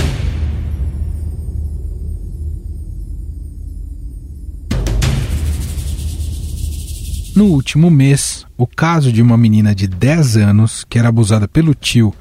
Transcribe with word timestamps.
No 7.34 7.46
último 7.46 7.90
mês, 7.90 8.46
o 8.56 8.64
caso 8.64 9.10
de 9.10 9.20
uma 9.20 9.36
menina 9.36 9.74
de 9.74 9.88
10 9.88 10.36
anos 10.36 10.86
que 10.88 11.00
era 11.00 11.08
abusada 11.08 11.48
pelo 11.48 11.74
tio 11.74 12.14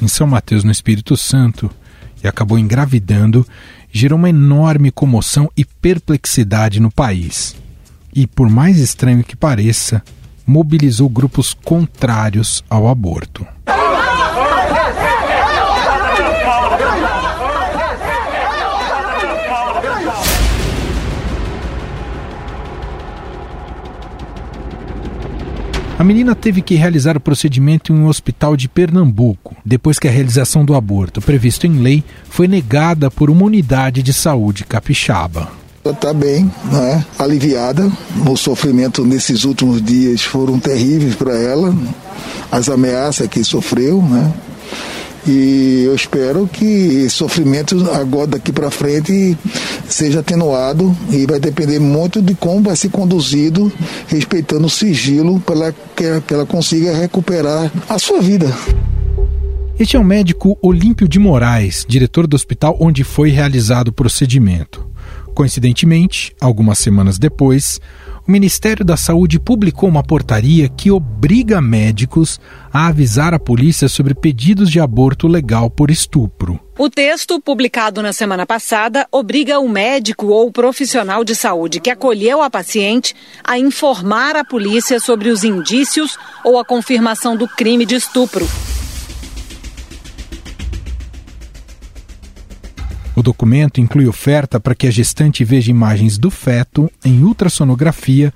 em 0.00 0.06
São 0.06 0.28
Mateus, 0.28 0.62
no 0.62 0.70
Espírito 0.70 1.16
Santo, 1.16 1.68
e 2.22 2.28
acabou 2.28 2.56
engravidando, 2.56 3.44
gerou 3.90 4.16
uma 4.16 4.28
enorme 4.28 4.92
comoção 4.92 5.50
e 5.56 5.64
perplexidade 5.64 6.78
no 6.78 6.90
país. 6.90 7.56
E, 8.14 8.28
por 8.28 8.48
mais 8.48 8.78
estranho 8.78 9.24
que 9.24 9.34
pareça, 9.34 10.04
mobilizou 10.46 11.08
grupos 11.08 11.52
contrários 11.52 12.62
ao 12.70 12.86
aborto. 12.86 13.44
A 26.00 26.02
menina 26.02 26.34
teve 26.34 26.62
que 26.62 26.76
realizar 26.76 27.14
o 27.14 27.20
procedimento 27.20 27.92
em 27.92 27.96
um 27.96 28.06
hospital 28.06 28.56
de 28.56 28.70
Pernambuco, 28.70 29.54
depois 29.62 29.98
que 29.98 30.08
a 30.08 30.10
realização 30.10 30.64
do 30.64 30.74
aborto, 30.74 31.20
previsto 31.20 31.66
em 31.66 31.78
lei, 31.78 32.02
foi 32.24 32.48
negada 32.48 33.10
por 33.10 33.28
uma 33.28 33.44
unidade 33.44 34.02
de 34.02 34.10
saúde 34.14 34.64
capixaba. 34.64 35.52
Ela 35.84 35.92
está 35.92 36.14
bem, 36.14 36.50
né? 36.72 37.04
aliviada. 37.18 37.92
O 38.26 38.34
sofrimento 38.34 39.04
nesses 39.04 39.44
últimos 39.44 39.82
dias 39.82 40.22
foram 40.22 40.58
terríveis 40.58 41.14
para 41.14 41.34
ela, 41.34 41.76
as 42.50 42.70
ameaças 42.70 43.28
que 43.28 43.44
sofreu, 43.44 44.00
né? 44.00 44.32
E 45.26 45.84
eu 45.86 45.94
espero 45.94 46.48
que 46.50 46.64
esse 46.64 47.10
sofrimento 47.10 47.76
agora 47.92 48.26
daqui 48.26 48.52
para 48.52 48.70
frente 48.70 49.36
seja 49.88 50.20
atenuado 50.20 50.96
e 51.10 51.26
vai 51.26 51.38
depender 51.38 51.78
muito 51.78 52.22
de 52.22 52.34
como 52.34 52.62
vai 52.62 52.76
ser 52.76 52.90
conduzido, 52.90 53.70
respeitando 54.06 54.66
o 54.66 54.70
sigilo 54.70 55.38
para 55.40 55.72
que, 55.94 56.34
ela 56.34 56.46
consiga 56.46 56.96
recuperar 56.96 57.70
a 57.88 57.98
sua 57.98 58.20
vida. 58.20 58.46
Este 59.78 59.96
é 59.96 59.98
o 59.98 60.04
médico 60.04 60.58
Olímpio 60.60 61.08
de 61.08 61.18
Moraes, 61.18 61.86
diretor 61.88 62.26
do 62.26 62.34
hospital 62.34 62.76
onde 62.80 63.02
foi 63.02 63.30
realizado 63.30 63.88
o 63.88 63.92
procedimento. 63.92 64.86
Coincidentemente, 65.34 66.34
algumas 66.40 66.78
semanas 66.78 67.18
depois, 67.18 67.80
o 68.30 68.32
Ministério 68.32 68.84
da 68.84 68.96
Saúde 68.96 69.40
publicou 69.40 69.88
uma 69.88 70.04
portaria 70.04 70.68
que 70.68 70.88
obriga 70.88 71.60
médicos 71.60 72.38
a 72.72 72.86
avisar 72.86 73.34
a 73.34 73.40
polícia 73.40 73.88
sobre 73.88 74.14
pedidos 74.14 74.70
de 74.70 74.78
aborto 74.78 75.26
legal 75.26 75.68
por 75.68 75.90
estupro. 75.90 76.60
O 76.78 76.88
texto, 76.88 77.40
publicado 77.40 78.00
na 78.00 78.12
semana 78.12 78.46
passada, 78.46 79.04
obriga 79.10 79.58
o 79.58 79.68
médico 79.68 80.28
ou 80.28 80.52
profissional 80.52 81.24
de 81.24 81.34
saúde 81.34 81.80
que 81.80 81.90
acolheu 81.90 82.40
a 82.40 82.48
paciente 82.48 83.16
a 83.42 83.58
informar 83.58 84.36
a 84.36 84.44
polícia 84.44 85.00
sobre 85.00 85.28
os 85.28 85.42
indícios 85.42 86.16
ou 86.44 86.56
a 86.56 86.64
confirmação 86.64 87.36
do 87.36 87.48
crime 87.48 87.84
de 87.84 87.96
estupro. 87.96 88.46
O 93.14 93.22
documento 93.22 93.80
inclui 93.80 94.06
oferta 94.06 94.60
para 94.60 94.74
que 94.74 94.86
a 94.86 94.90
gestante 94.90 95.44
veja 95.44 95.70
imagens 95.70 96.16
do 96.16 96.30
feto 96.30 96.90
em 97.04 97.22
ultrassonografia 97.22 98.32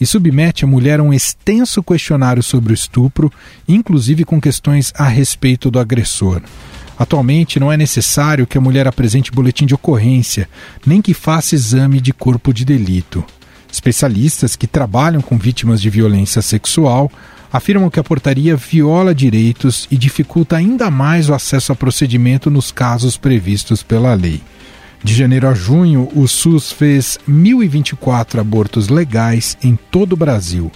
e 0.00 0.06
submete 0.06 0.64
a 0.64 0.68
mulher 0.68 1.00
a 1.00 1.02
um 1.02 1.12
extenso 1.12 1.82
questionário 1.82 2.42
sobre 2.42 2.72
o 2.72 2.74
estupro, 2.74 3.30
inclusive 3.68 4.24
com 4.24 4.40
questões 4.40 4.92
a 4.96 5.06
respeito 5.06 5.70
do 5.70 5.78
agressor. 5.78 6.42
Atualmente, 6.98 7.58
não 7.58 7.72
é 7.72 7.76
necessário 7.76 8.46
que 8.46 8.58
a 8.58 8.60
mulher 8.60 8.86
apresente 8.86 9.32
boletim 9.32 9.64
de 9.64 9.74
ocorrência, 9.74 10.48
nem 10.84 11.00
que 11.00 11.14
faça 11.14 11.54
exame 11.54 12.00
de 12.00 12.12
corpo 12.12 12.52
de 12.52 12.64
delito. 12.64 13.24
Especialistas 13.72 14.56
que 14.56 14.66
trabalham 14.66 15.22
com 15.22 15.38
vítimas 15.38 15.80
de 15.80 15.88
violência 15.88 16.42
sexual 16.42 17.10
afirmam 17.52 17.90
que 17.90 17.98
a 17.98 18.04
portaria 18.04 18.56
viola 18.56 19.14
direitos 19.14 19.86
e 19.90 19.96
dificulta 19.96 20.56
ainda 20.56 20.90
mais 20.90 21.28
o 21.28 21.34
acesso 21.34 21.72
a 21.72 21.76
procedimento 21.76 22.50
nos 22.50 22.70
casos 22.70 23.16
previstos 23.16 23.82
pela 23.82 24.14
lei. 24.14 24.40
De 25.02 25.14
janeiro 25.14 25.48
a 25.48 25.54
junho, 25.54 26.08
o 26.14 26.28
SUS 26.28 26.70
fez 26.70 27.18
1.024 27.28 28.38
abortos 28.38 28.88
legais 28.88 29.56
em 29.62 29.78
todo 29.90 30.12
o 30.12 30.16
Brasil. 30.16 30.70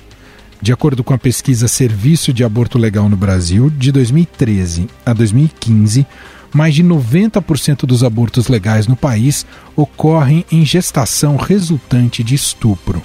De 0.63 0.73
acordo 0.73 1.05
com 1.05 1.13
a 1.13 1.19
pesquisa 1.19 1.69
Serviço 1.69 2.33
de 2.33 2.43
Aborto 2.43 2.79
Legal 2.79 3.07
no 3.09 3.19
Brasil, 3.19 3.69
de 3.69 3.93
2013 3.93 4.89
a 5.05 5.13
2015, 5.13 6.07
mais 6.55 6.75
de 6.75 6.83
90% 6.83 7.85
dos 7.85 8.03
abortos 8.03 8.49
legais 8.49 8.87
no 8.87 8.97
país 8.97 9.45
ocorrem 9.77 10.43
em 10.51 10.65
gestação 10.65 11.37
resultante 11.37 12.25
de 12.25 12.35
estupro. 12.35 13.03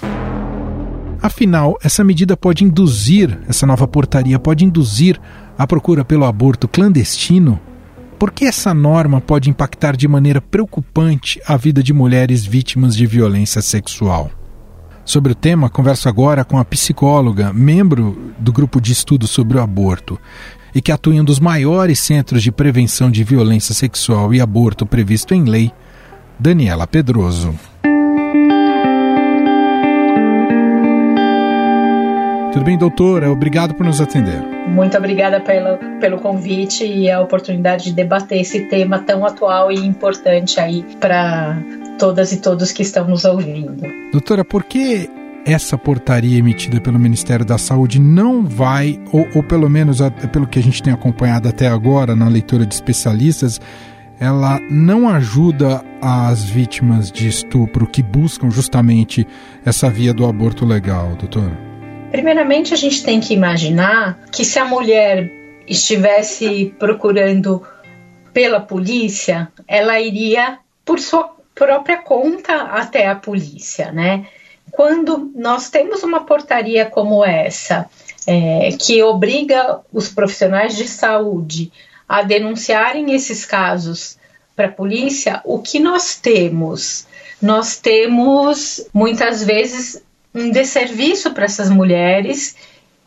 Afinal, 1.21 1.77
essa 1.83 2.03
medida 2.03 2.37
pode 2.37 2.63
induzir, 2.63 3.37
essa 3.47 3.65
nova 3.65 3.87
portaria 3.87 4.39
pode 4.39 4.63
induzir 4.63 5.19
a 5.57 5.67
procura 5.67 6.05
pelo 6.05 6.23
aborto 6.23 6.67
clandestino? 6.67 7.59
Por 8.17 8.31
que 8.31 8.45
essa 8.45 8.73
norma 8.73 9.19
pode 9.19 9.49
impactar 9.49 9.95
de 9.97 10.07
maneira 10.07 10.39
preocupante 10.39 11.41
a 11.45 11.57
vida 11.57 11.83
de 11.83 11.93
mulheres 11.93 12.45
vítimas 12.45 12.95
de 12.95 13.05
violência 13.05 13.61
sexual? 13.61 14.31
Sobre 15.03 15.31
o 15.31 15.35
tema, 15.35 15.69
converso 15.69 16.07
agora 16.07 16.45
com 16.45 16.57
a 16.57 16.63
psicóloga, 16.63 17.51
membro 17.51 18.33
do 18.37 18.53
grupo 18.53 18.79
de 18.79 18.93
estudo 18.93 19.27
sobre 19.27 19.57
o 19.57 19.61
aborto 19.61 20.19
e 20.73 20.81
que 20.81 20.91
atua 20.91 21.15
em 21.15 21.21
um 21.21 21.25
dos 21.25 21.39
maiores 21.39 21.99
centros 21.99 22.43
de 22.43 22.51
prevenção 22.51 23.09
de 23.09 23.23
violência 23.23 23.73
sexual 23.73 24.33
e 24.33 24.39
aborto 24.39 24.85
previsto 24.85 25.33
em 25.33 25.43
lei, 25.43 25.71
Daniela 26.39 26.85
Pedroso. 26.85 27.55
Tudo 32.51 32.65
bem, 32.65 32.77
doutora? 32.77 33.31
Obrigado 33.31 33.75
por 33.75 33.85
nos 33.85 34.01
atender. 34.01 34.41
Muito 34.67 34.97
obrigada 34.97 35.39
pelo, 35.39 35.77
pelo 35.99 36.17
convite 36.17 36.83
e 36.83 37.09
a 37.09 37.21
oportunidade 37.21 37.85
de 37.85 37.93
debater 37.93 38.41
esse 38.41 38.61
tema 38.61 38.97
tão 38.99 39.23
atual 39.23 39.71
e 39.71 39.75
importante 39.75 40.59
aí 40.59 40.83
para 40.99 41.61
todas 41.99 42.31
e 42.31 42.37
todos 42.41 42.71
que 42.71 42.81
estão 42.81 43.07
nos 43.07 43.23
ouvindo. 43.23 43.83
Doutora, 44.11 44.43
por 44.43 44.63
que 44.63 45.07
essa 45.45 45.77
portaria 45.77 46.39
emitida 46.39 46.81
pelo 46.81 46.97
Ministério 46.97 47.45
da 47.45 47.59
Saúde 47.59 47.99
não 48.01 48.43
vai, 48.43 48.99
ou, 49.11 49.27
ou 49.35 49.43
pelo 49.43 49.69
menos 49.69 49.99
pelo 50.31 50.47
que 50.47 50.57
a 50.57 50.63
gente 50.63 50.81
tem 50.81 50.91
acompanhado 50.91 51.47
até 51.47 51.67
agora 51.67 52.15
na 52.15 52.27
leitura 52.27 52.65
de 52.65 52.73
especialistas, 52.73 53.61
ela 54.19 54.59
não 54.71 55.07
ajuda 55.07 55.83
as 56.01 56.43
vítimas 56.43 57.11
de 57.11 57.27
estupro 57.27 57.85
que 57.85 58.01
buscam 58.01 58.49
justamente 58.49 59.25
essa 59.63 59.87
via 59.87 60.13
do 60.13 60.25
aborto 60.25 60.65
legal, 60.65 61.15
doutora? 61.15 61.68
Primeiramente, 62.11 62.73
a 62.73 62.77
gente 62.77 63.03
tem 63.03 63.19
que 63.19 63.33
imaginar 63.33 64.19
que 64.31 64.43
se 64.43 64.57
a 64.57 64.65
mulher 64.65 65.31
estivesse 65.67 66.73
procurando 66.79 67.65
pela 68.33 68.59
polícia, 68.59 69.51
ela 69.67 69.99
iria 69.99 70.59
por 70.83 70.99
sua 70.99 71.35
própria 71.53 71.97
conta 71.97 72.53
até 72.53 73.07
a 73.07 73.15
polícia, 73.15 73.91
né? 73.91 74.25
Quando 74.71 75.31
nós 75.35 75.69
temos 75.69 76.03
uma 76.03 76.25
portaria 76.25 76.85
como 76.85 77.23
essa, 77.23 77.89
é, 78.25 78.69
que 78.79 79.01
obriga 79.03 79.81
os 79.91 80.09
profissionais 80.09 80.75
de 80.75 80.87
saúde 80.87 81.71
a 82.07 82.21
denunciarem 82.21 83.13
esses 83.13 83.45
casos 83.45 84.17
para 84.55 84.67
a 84.67 84.71
polícia, 84.71 85.41
o 85.43 85.59
que 85.59 85.79
nós 85.79 86.15
temos? 86.15 87.07
Nós 87.41 87.77
temos 87.77 88.87
muitas 88.93 89.43
vezes 89.43 90.03
um 90.39 90.51
desserviço 90.51 91.31
para 91.31 91.45
essas 91.45 91.69
mulheres 91.69 92.55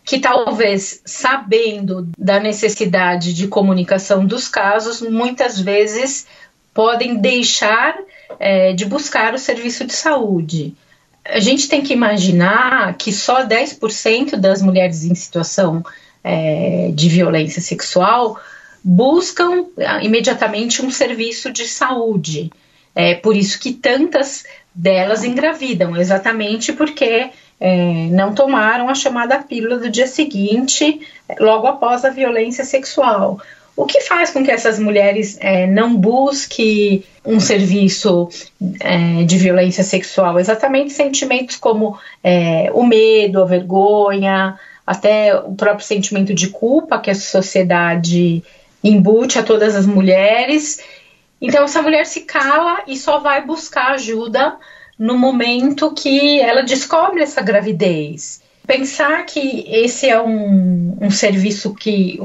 que 0.05 0.19
talvez 0.19 1.00
sabendo 1.05 2.08
da 2.19 2.40
necessidade 2.40 3.32
de 3.32 3.46
comunicação 3.46 4.26
dos 4.26 4.49
casos, 4.49 5.00
muitas 5.00 5.58
vezes 5.61 6.26
podem 6.75 7.17
deixar 7.17 7.96
é, 8.38 8.73
de 8.73 8.84
buscar 8.84 9.34
o 9.34 9.38
serviço 9.38 9.84
de 9.84 9.93
saúde. 9.93 10.75
A 11.25 11.38
gente 11.38 11.69
tem 11.69 11.82
que 11.82 11.93
imaginar 11.93 12.96
que 12.96 13.12
só 13.12 13.46
10% 13.46 14.37
das 14.37 14.61
mulheres 14.61 15.05
em 15.05 15.14
situação 15.14 15.84
é, 16.25 16.90
de 16.93 17.08
violência 17.08 17.62
sexual 17.62 18.40
buscam 18.82 19.67
ah, 19.79 20.02
imediatamente 20.02 20.84
um 20.84 20.90
serviço 20.90 21.52
de 21.52 21.67
saúde. 21.69 22.50
É 22.94 23.14
por 23.14 23.37
isso 23.37 23.58
que 23.58 23.73
tantas 23.73 24.44
delas 24.75 25.25
engravidam, 25.25 25.97
exatamente 25.97 26.73
porque 26.73 27.31
é, 27.61 28.09
não 28.11 28.35
tomaram 28.35 28.89
a 28.89 28.95
chamada 28.95 29.39
pílula 29.39 29.79
do 29.79 29.91
dia 29.91 30.07
seguinte, 30.07 31.01
logo 31.39 31.67
após 31.67 32.05
a 32.05 32.11
violência 32.11 32.65
sexual. 32.65 33.41
O 33.75 33.87
que 33.87 34.01
faz 34.03 34.31
com 34.31 34.45
que 34.45 34.51
essas 34.51 34.79
mulheres 34.79 35.39
é, 35.41 35.67
não 35.67 35.97
busquem 35.97 37.05
um 37.25 37.41
serviço 37.41 38.29
é, 38.81 39.25
de 39.25 39.39
violência 39.39 39.83
sexual? 39.83 40.39
Exatamente 40.39 40.93
sentimentos 40.93 41.57
como 41.57 41.99
é, 42.23 42.71
o 42.75 42.85
medo, 42.85 43.41
a 43.41 43.47
vergonha, 43.47 44.59
até 44.87 45.35
o 45.35 45.55
próprio 45.55 45.87
sentimento 45.87 46.35
de 46.35 46.49
culpa 46.49 46.99
que 46.99 47.11
a 47.11 47.15
sociedade 47.15 48.43
embute 48.85 49.39
a 49.39 49.43
todas 49.43 49.75
as 49.75 49.87
mulheres. 49.87 50.81
Então, 51.43 51.65
essa 51.65 51.83
mulher 51.83 52.06
se 52.06 52.21
cala 52.21 52.85
e 52.87 52.97
só 52.97 53.19
vai 53.19 53.44
buscar 53.44 53.94
ajuda 53.94 54.56
no 54.97 55.19
momento 55.19 55.93
que 55.93 56.41
ela 56.41 56.62
descobre 56.62 57.21
essa 57.21 57.43
gravidez. 57.43 58.41
Pensar 58.65 59.27
que 59.27 59.65
esse 59.69 60.09
é 60.09 60.23
um, 60.23 60.97
um 61.00 61.11
serviço 61.11 61.75
que 61.75 62.21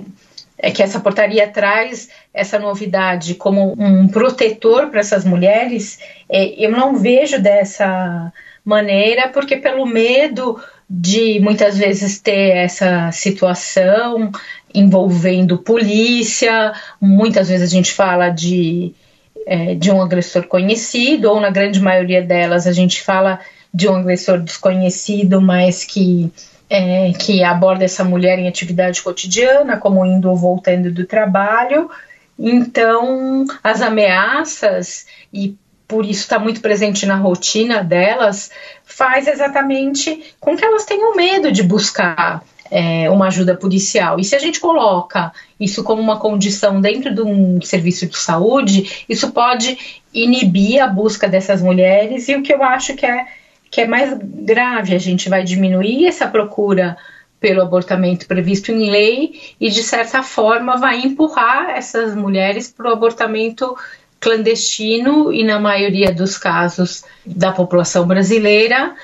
é 0.60 0.72
que 0.72 0.82
essa 0.82 1.00
portaria 1.00 1.48
traz 1.48 2.10
essa 2.34 2.58
novidade 2.58 3.36
como 3.36 3.76
um 3.78 4.08
protetor 4.08 4.88
para 4.88 5.00
essas 5.00 5.24
mulheres, 5.24 6.00
é, 6.30 6.66
eu 6.66 6.72
não 6.72 6.96
vejo 6.96 7.40
dessa 7.40 8.32
maneira, 8.66 9.30
porque 9.30 9.58
pelo 9.58 9.86
medo 9.86 10.60
de 10.90 11.40
muitas 11.40 11.78
vezes 11.78 12.20
ter 12.20 12.56
essa 12.56 13.12
situação 13.12 14.32
envolvendo 14.74 15.58
polícia, 15.58 16.74
muitas 17.00 17.50
vezes 17.50 17.70
a 17.70 17.76
gente 17.76 17.92
fala 17.94 18.30
de, 18.30 18.94
é, 19.48 19.74
de 19.76 19.90
um 19.90 20.02
agressor 20.02 20.46
conhecido, 20.46 21.32
ou 21.32 21.40
na 21.40 21.50
grande 21.50 21.80
maioria 21.80 22.22
delas 22.22 22.68
a 22.68 22.74
gente 22.74 23.02
fala 23.02 23.40
de 23.74 23.88
um 23.88 23.96
agressor 23.96 24.40
desconhecido, 24.40 25.40
mas 25.40 25.86
que 25.86 26.30
é, 26.70 27.14
que 27.14 27.42
aborda 27.46 27.86
essa 27.86 28.04
mulher 28.04 28.38
em 28.38 28.48
atividade 28.48 29.02
cotidiana, 29.02 29.78
como 29.78 30.06
indo 30.06 30.30
ou 30.30 30.36
voltando 30.36 30.92
do 30.92 31.06
trabalho. 31.06 31.90
Então, 32.38 33.46
as 33.64 33.82
ameaças, 33.82 35.06
e 35.34 35.56
por 35.88 36.04
isso 36.06 36.24
está 36.24 36.38
muito 36.38 36.60
presente 36.60 37.06
na 37.06 37.16
rotina 37.16 37.82
delas, 37.82 38.52
faz 38.84 39.28
exatamente 39.28 40.36
com 40.42 40.58
que 40.58 40.66
elas 40.66 40.84
tenham 40.84 41.16
medo 41.16 41.54
de 41.54 41.64
buscar 41.64 42.44
é, 42.72 43.10
uma 43.10 43.28
ajuda 43.28 43.56
policial. 43.56 44.20
E 44.20 44.24
se 44.24 44.36
a 44.36 44.40
gente 44.40 44.60
coloca 44.60 45.32
isso 45.60 45.84
como 45.84 46.02
uma 46.02 46.20
condição 46.20 46.80
dentro 46.82 47.14
de 47.14 47.22
um 47.22 47.62
serviço 47.62 48.08
de 48.08 48.18
saúde, 48.18 49.06
isso 49.08 49.32
pode 49.32 50.02
inibir 50.14 50.82
a 50.82 50.88
busca 50.88 51.28
dessas 51.28 51.62
mulheres, 51.62 52.28
e 52.28 52.36
o 52.36 52.42
que 52.42 52.54
eu 52.54 52.64
acho 52.64 52.96
que 52.96 53.06
é 53.06 53.26
que 53.70 53.82
é 53.82 53.88
mais 53.88 54.18
grave, 54.18 54.96
a 54.96 55.00
gente 55.00 55.28
vai 55.28 55.44
diminuir 55.44 56.08
essa 56.08 56.26
procura 56.26 56.98
pelo 57.40 57.62
abortamento 57.62 58.26
previsto 58.26 58.72
em 58.72 58.90
lei 58.90 59.56
e, 59.60 59.70
de 59.70 59.84
certa 59.84 60.24
forma, 60.24 60.78
vai 60.78 61.00
empurrar 61.02 61.72
essas 61.72 62.16
mulheres 62.16 62.70
para 62.72 62.90
o 62.90 62.94
abortamento 62.94 63.76
clandestino 64.20 65.32
e, 65.32 65.44
na 65.44 65.60
maioria 65.60 66.12
dos 66.12 66.38
casos 66.38 67.04
da 67.26 67.52
população 67.52 68.08
brasileira, 68.08 68.96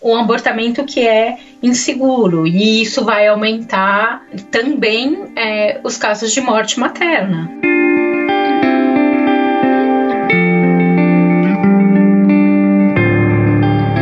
um 0.00 0.16
abortamento 0.16 0.84
que 0.84 1.06
é 1.06 1.36
inseguro. 1.62 2.46
E 2.46 2.82
isso 2.82 3.04
vai 3.04 3.28
aumentar 3.28 4.24
também 4.50 5.32
é, 5.36 5.80
os 5.84 5.96
casos 5.96 6.32
de 6.32 6.40
morte 6.40 6.78
materna. 6.80 7.50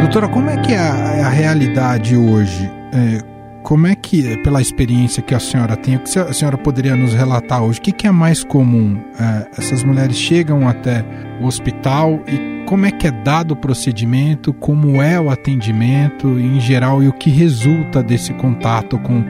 Doutora, 0.01 0.29
como 0.29 0.51
é 0.51 0.57
que 0.57 0.73
é 0.73 0.79
a, 0.79 1.17
é 1.19 1.23
a 1.23 1.29
realidade 1.29 2.17
hoje? 2.17 2.69
É, 2.93 3.23
como 3.63 3.87
é 3.87 3.95
que, 3.95 4.37
pela 4.39 4.61
experiência 4.61 5.23
que 5.23 5.35
a 5.35 5.39
senhora 5.39 5.77
tem, 5.77 5.95
o 5.95 6.01
que 6.01 6.19
a 6.19 6.33
senhora 6.33 6.59
poderia 6.59 6.97
nos 6.97 7.15
relatar 7.15 7.63
hoje? 7.63 7.79
O 7.79 7.83
que, 7.83 7.93
que 7.93 8.07
é 8.07 8.11
mais 8.11 8.43
comum? 8.43 9.01
É, 9.19 9.49
essas 9.57 9.85
mulheres 9.85 10.17
chegam 10.17 10.67
até 10.67 11.05
o 11.41 11.47
hospital 11.47 12.21
e 12.27 12.50
como 12.67 12.87
é 12.87 12.91
que 12.91 13.07
é 13.07 13.11
dado 13.11 13.53
o 13.53 13.57
procedimento, 13.57 14.53
como 14.53 15.03
é 15.03 15.21
o 15.21 15.31
atendimento 15.31 16.39
em 16.39 16.61
geral 16.61 17.03
e 17.03 17.09
o 17.09 17.13
que 17.13 17.31
resulta 17.31 18.03
desse 18.03 18.33
contato 18.35 18.99
com 18.99 19.25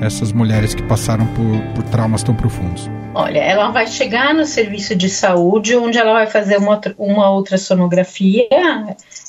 essas 0.00 0.32
mulheres 0.32 0.74
que 0.74 0.82
passaram 0.82 1.26
por, 1.28 1.60
por 1.74 1.82
traumas 1.90 2.22
tão 2.22 2.34
profundos? 2.34 2.90
Olha, 3.14 3.38
ela 3.38 3.70
vai 3.70 3.86
chegar 3.86 4.34
no 4.34 4.44
serviço 4.44 4.94
de 4.94 5.08
saúde, 5.08 5.74
onde 5.74 5.96
ela 5.96 6.12
vai 6.12 6.26
fazer 6.26 6.58
uma, 6.58 6.80
uma 6.98 7.30
outra 7.30 7.56
sonografia. 7.56 8.46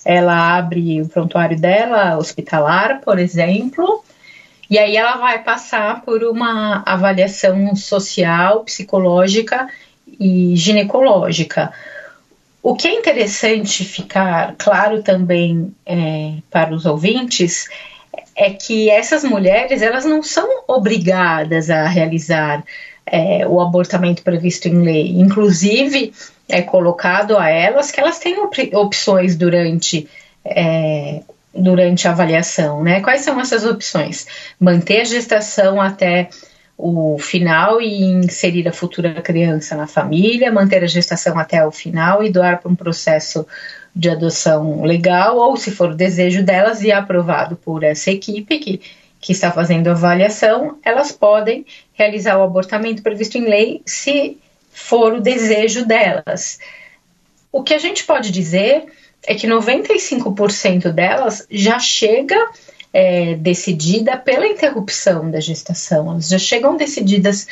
Ela 0.04 0.57
abre 0.57 1.01
o 1.01 1.07
prontuário 1.07 1.57
dela, 1.57 2.18
hospitalar, 2.18 3.00
por 3.00 3.18
exemplo, 3.18 4.04
e 4.69 4.77
aí 4.77 4.98
ela 4.98 5.15
vai 5.15 5.42
passar 5.42 6.01
por 6.01 6.24
uma 6.24 6.83
avaliação 6.86 7.74
social, 7.75 8.65
psicológica 8.65 9.69
e 10.19 10.54
ginecológica. 10.56 11.71
O 12.69 12.75
que 12.75 12.90
é 12.90 12.96
interessante 12.96 13.86
ficar 13.86 14.54
claro 14.58 15.02
também 15.02 15.74
é, 15.86 16.34
para 16.52 16.75
os 16.75 16.86
ouvintes 16.86 17.66
é 18.36 18.50
que 18.50 18.90
essas 18.90 19.24
mulheres 19.24 19.81
elas 19.81 20.04
não 20.04 20.22
são 20.22 20.66
obrigadas 20.68 21.69
a 21.69 21.88
realizar 21.88 22.66
é, 23.06 23.48
o 23.48 23.62
abortamento 23.62 24.22
previsto 24.22 24.68
em 24.68 24.81
lei. 24.81 25.18
Inclusive, 25.18 26.12
é 26.50 26.62
colocado 26.62 27.38
a 27.38 27.50
elas 27.50 27.90
que 27.90 28.02
elas 28.02 28.19
têm 28.19 28.38
op 28.38 28.75
opções 28.75 29.38
durante. 29.38 30.06
É, 30.44 31.22
durante 31.56 32.06
a 32.06 32.12
avaliação, 32.12 32.84
né? 32.84 33.00
Quais 33.00 33.22
são 33.22 33.40
essas 33.40 33.64
opções? 33.64 34.28
Manter 34.60 35.02
a 35.02 35.06
gestação 35.06 35.81
até 35.81 36.30
o 36.78 37.18
final 37.18 37.82
e 37.82 38.04
inserir 38.04 38.68
a 38.68 38.74
futura 38.74 39.20
criança 39.22 39.76
na 39.76 39.88
família, 39.88 40.52
manter 40.52 40.84
a 40.84 40.88
gestação 40.88 41.40
até 41.40 41.66
o 41.66 41.72
final 41.72 42.24
e 42.24 42.32
doar 42.32 42.62
para 42.62 42.72
um 42.72 42.76
processo 42.76 43.48
de 43.96 44.10
adoção 44.10 44.84
legal, 44.84 45.38
ou 45.38 45.58
se 45.58 45.72
for 45.72 45.90
o 45.90 45.96
desejo 45.96 46.44
delas 46.44 46.84
e 46.84 46.92
aprovado 46.92 47.56
por 47.56 47.84
essa 47.84 48.12
equipe 48.12 48.60
que, 48.60 48.80
que 49.20 49.32
está 49.32 49.52
fazendo 49.52 49.88
a 49.88 49.92
avaliação, 49.92 50.78
elas 50.84 51.12
podem 51.12 51.66
realizar 51.94 52.38
o 52.38 52.44
abortamento 52.44 53.02
previsto 53.02 53.40
em 53.40 53.50
lei 53.50 53.82
se 53.84 54.38
for 54.70 55.14
o 55.14 55.22
desejo 55.22 55.84
delas. 55.84 56.60
O 57.52 57.64
que 57.64 57.74
a 57.74 57.80
gente 57.80 58.04
pode 58.04 58.30
dizer 58.30 58.86
é 59.26 59.34
que 59.34 59.48
95% 59.48 60.92
delas 60.92 61.48
já 61.50 61.80
chega 61.80 62.38
é, 62.94 63.36
decidida 63.36 64.18
pela 64.18 64.48
interrupção 64.48 65.30
da 65.30 65.40
gestação, 65.40 66.12
elas 66.12 66.30
já 66.30 66.38
chegam 66.38 66.78
decididas 66.78 67.48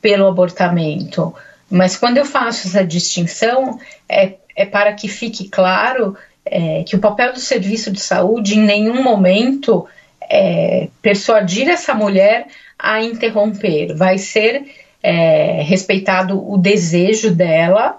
pelo 0.00 0.26
abortamento. 0.26 1.34
Mas 1.70 1.96
quando 1.96 2.18
eu 2.18 2.24
faço 2.24 2.68
essa 2.68 2.84
distinção, 2.84 3.78
é 4.08 4.34
é 4.60 4.66
para 4.66 4.92
que 4.92 5.08
fique 5.08 5.48
claro 5.48 6.14
é, 6.44 6.82
que 6.84 6.94
o 6.94 6.98
papel 6.98 7.32
do 7.32 7.40
serviço 7.40 7.90
de 7.90 8.00
saúde 8.00 8.58
em 8.58 8.62
nenhum 8.62 9.02
momento 9.02 9.86
é 10.20 10.88
persuadir 11.00 11.66
essa 11.68 11.94
mulher 11.94 12.46
a 12.78 13.02
interromper, 13.02 13.94
vai 13.94 14.18
ser 14.18 14.64
é, 15.02 15.62
respeitado 15.62 16.38
o 16.38 16.58
desejo 16.58 17.34
dela 17.34 17.98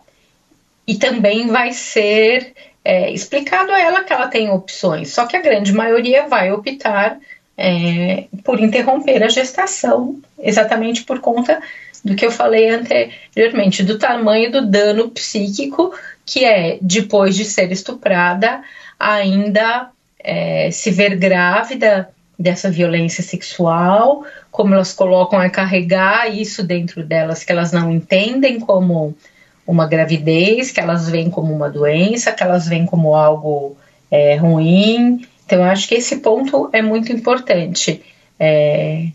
e 0.87 0.95
também 0.95 1.47
vai 1.47 1.71
ser 1.71 2.53
é, 2.83 3.11
explicado 3.11 3.71
a 3.71 3.79
ela 3.79 4.03
que 4.03 4.13
ela 4.13 4.27
tem 4.27 4.49
opções, 4.49 5.13
só 5.13 5.25
que 5.25 5.37
a 5.37 5.41
grande 5.41 5.71
maioria 5.71 6.27
vai 6.27 6.51
optar 6.51 7.17
é, 7.57 8.25
por 8.43 8.59
interromper 8.59 9.23
a 9.23 9.29
gestação, 9.29 10.19
exatamente 10.39 11.03
por 11.03 11.19
conta 11.19 11.61
do 12.03 12.15
que 12.15 12.25
eu 12.25 12.31
falei 12.31 12.69
anteriormente, 12.69 13.83
do 13.83 13.99
tamanho 13.99 14.51
do 14.51 14.65
dano 14.65 15.09
psíquico 15.11 15.93
que 16.25 16.45
é, 16.45 16.77
depois 16.81 17.35
de 17.35 17.45
ser 17.45 17.71
estuprada, 17.71 18.61
ainda 18.99 19.89
é, 20.19 20.71
se 20.71 20.89
ver 20.89 21.15
grávida 21.15 22.09
dessa 22.37 22.71
violência 22.71 23.23
sexual, 23.23 24.25
como 24.49 24.73
elas 24.73 24.93
colocam 24.93 25.41
é 25.41 25.49
carregar 25.49 26.33
isso 26.33 26.63
dentro 26.63 27.03
delas, 27.03 27.43
que 27.43 27.51
elas 27.51 27.71
não 27.71 27.91
entendem 27.91 28.59
como 28.59 29.15
uma 29.65 29.87
gravidez, 29.87 30.71
que 30.71 30.79
elas 30.79 31.09
veem 31.09 31.29
como 31.29 31.53
uma 31.53 31.69
doença, 31.69 32.31
que 32.31 32.43
elas 32.43 32.67
veem 32.67 32.85
como 32.85 33.15
algo 33.15 33.75
é, 34.09 34.35
ruim. 34.35 35.25
Então, 35.45 35.59
eu 35.59 35.65
acho 35.65 35.87
que 35.87 35.95
esse 35.95 36.17
ponto 36.17 36.69
é 36.73 36.81
muito 36.81 37.11
importante. 37.11 38.01
É, 38.39 39.07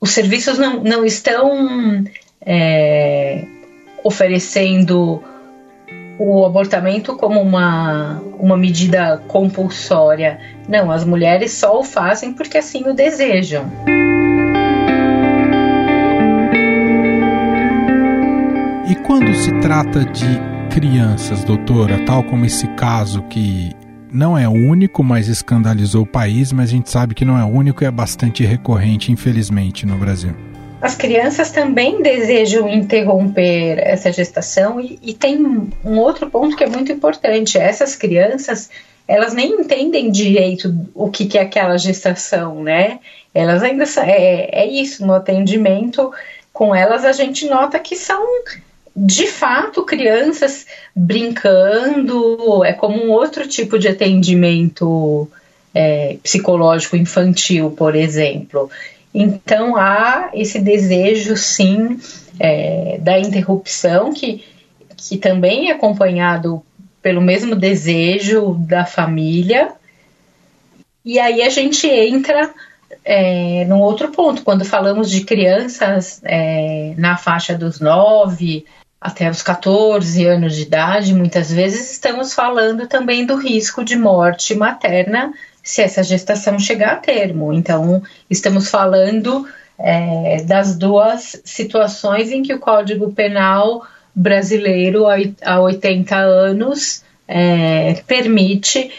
os 0.00 0.10
serviços 0.10 0.58
não, 0.58 0.82
não 0.82 1.04
estão 1.04 2.04
é, 2.40 3.44
oferecendo 4.02 5.22
o 6.18 6.44
abortamento 6.44 7.16
como 7.16 7.40
uma, 7.40 8.20
uma 8.38 8.56
medida 8.56 9.22
compulsória. 9.28 10.40
Não, 10.68 10.90
as 10.90 11.04
mulheres 11.04 11.52
só 11.52 11.78
o 11.78 11.84
fazem 11.84 12.32
porque 12.32 12.58
assim 12.58 12.88
o 12.88 12.94
desejam. 12.94 13.70
Quando 19.06 19.34
se 19.34 19.50
trata 19.60 20.04
de 20.04 20.40
crianças, 20.72 21.44
doutora, 21.44 22.04
tal 22.04 22.22
como 22.22 22.46
esse 22.46 22.66
caso 22.68 23.22
que 23.24 23.72
não 24.12 24.38
é 24.38 24.48
único, 24.48 25.02
mas 25.02 25.28
escandalizou 25.28 26.02
o 26.02 26.06
país, 26.06 26.52
mas 26.52 26.68
a 26.68 26.72
gente 26.72 26.90
sabe 26.90 27.14
que 27.14 27.24
não 27.24 27.38
é 27.38 27.44
único 27.44 27.82
e 27.82 27.86
é 27.86 27.90
bastante 27.90 28.44
recorrente, 28.44 29.10
infelizmente, 29.10 29.84
no 29.86 29.96
Brasil. 29.96 30.34
As 30.80 30.94
crianças 30.94 31.50
também 31.50 32.02
desejam 32.02 32.68
interromper 32.68 33.78
essa 33.78 34.12
gestação 34.12 34.80
e, 34.80 34.98
e 35.02 35.14
tem 35.14 35.38
um 35.84 35.98
outro 35.98 36.28
ponto 36.30 36.56
que 36.56 36.64
é 36.64 36.68
muito 36.68 36.92
importante. 36.92 37.58
Essas 37.58 37.96
crianças, 37.96 38.70
elas 39.06 39.32
nem 39.32 39.60
entendem 39.60 40.10
direito 40.10 40.74
o 40.94 41.10
que, 41.10 41.26
que 41.26 41.38
é 41.38 41.42
aquela 41.42 41.76
gestação, 41.76 42.62
né? 42.62 42.98
Elas 43.34 43.62
ainda 43.62 43.84
é, 43.98 44.62
é 44.62 44.66
isso 44.66 45.06
no 45.06 45.14
atendimento 45.14 46.12
com 46.52 46.74
elas 46.74 47.04
a 47.04 47.12
gente 47.12 47.46
nota 47.48 47.78
que 47.78 47.96
são 47.96 48.22
de 48.94 49.26
fato 49.26 49.84
crianças 49.84 50.66
brincando, 50.94 52.64
é 52.64 52.72
como 52.72 53.02
um 53.02 53.10
outro 53.10 53.46
tipo 53.48 53.78
de 53.78 53.88
atendimento 53.88 55.28
é, 55.74 56.16
psicológico 56.22 56.96
infantil, 56.96 57.70
por 57.70 57.94
exemplo. 57.94 58.70
Então 59.14 59.76
há 59.76 60.30
esse 60.34 60.58
desejo, 60.58 61.36
sim, 61.36 61.98
é, 62.38 62.98
da 63.00 63.18
interrupção, 63.18 64.12
que, 64.12 64.44
que 64.96 65.16
também 65.16 65.70
é 65.70 65.72
acompanhado 65.72 66.62
pelo 67.02 67.20
mesmo 67.20 67.56
desejo 67.56 68.54
da 68.60 68.84
família. 68.84 69.72
E 71.04 71.18
aí 71.18 71.42
a 71.42 71.48
gente 71.48 71.86
entra 71.86 72.52
é, 73.04 73.64
num 73.66 73.80
outro 73.80 74.10
ponto, 74.10 74.42
quando 74.42 74.64
falamos 74.64 75.10
de 75.10 75.24
crianças 75.24 76.20
é, 76.24 76.94
na 76.96 77.16
faixa 77.16 77.54
dos 77.56 77.80
9 77.80 78.64
até 79.00 79.28
os 79.28 79.42
14 79.42 80.24
anos 80.26 80.54
de 80.54 80.62
idade, 80.62 81.12
muitas 81.12 81.52
vezes 81.52 81.90
estamos 81.90 82.32
falando 82.32 82.86
também 82.86 83.26
do 83.26 83.36
risco 83.36 83.84
de 83.84 83.96
morte 83.96 84.54
materna 84.54 85.32
se 85.62 85.82
essa 85.82 86.02
gestação 86.02 86.58
chegar 86.58 86.92
a 86.92 86.96
termo. 86.96 87.52
Então, 87.52 88.02
estamos 88.30 88.70
falando 88.70 89.46
é, 89.78 90.42
das 90.42 90.76
duas 90.76 91.40
situações 91.44 92.30
em 92.30 92.42
que 92.42 92.54
o 92.54 92.60
Código 92.60 93.12
Penal 93.12 93.84
brasileiro, 94.14 95.06
há 95.42 95.60
80 95.60 96.16
anos, 96.16 97.02
é, 97.26 97.94
permite 98.06 98.90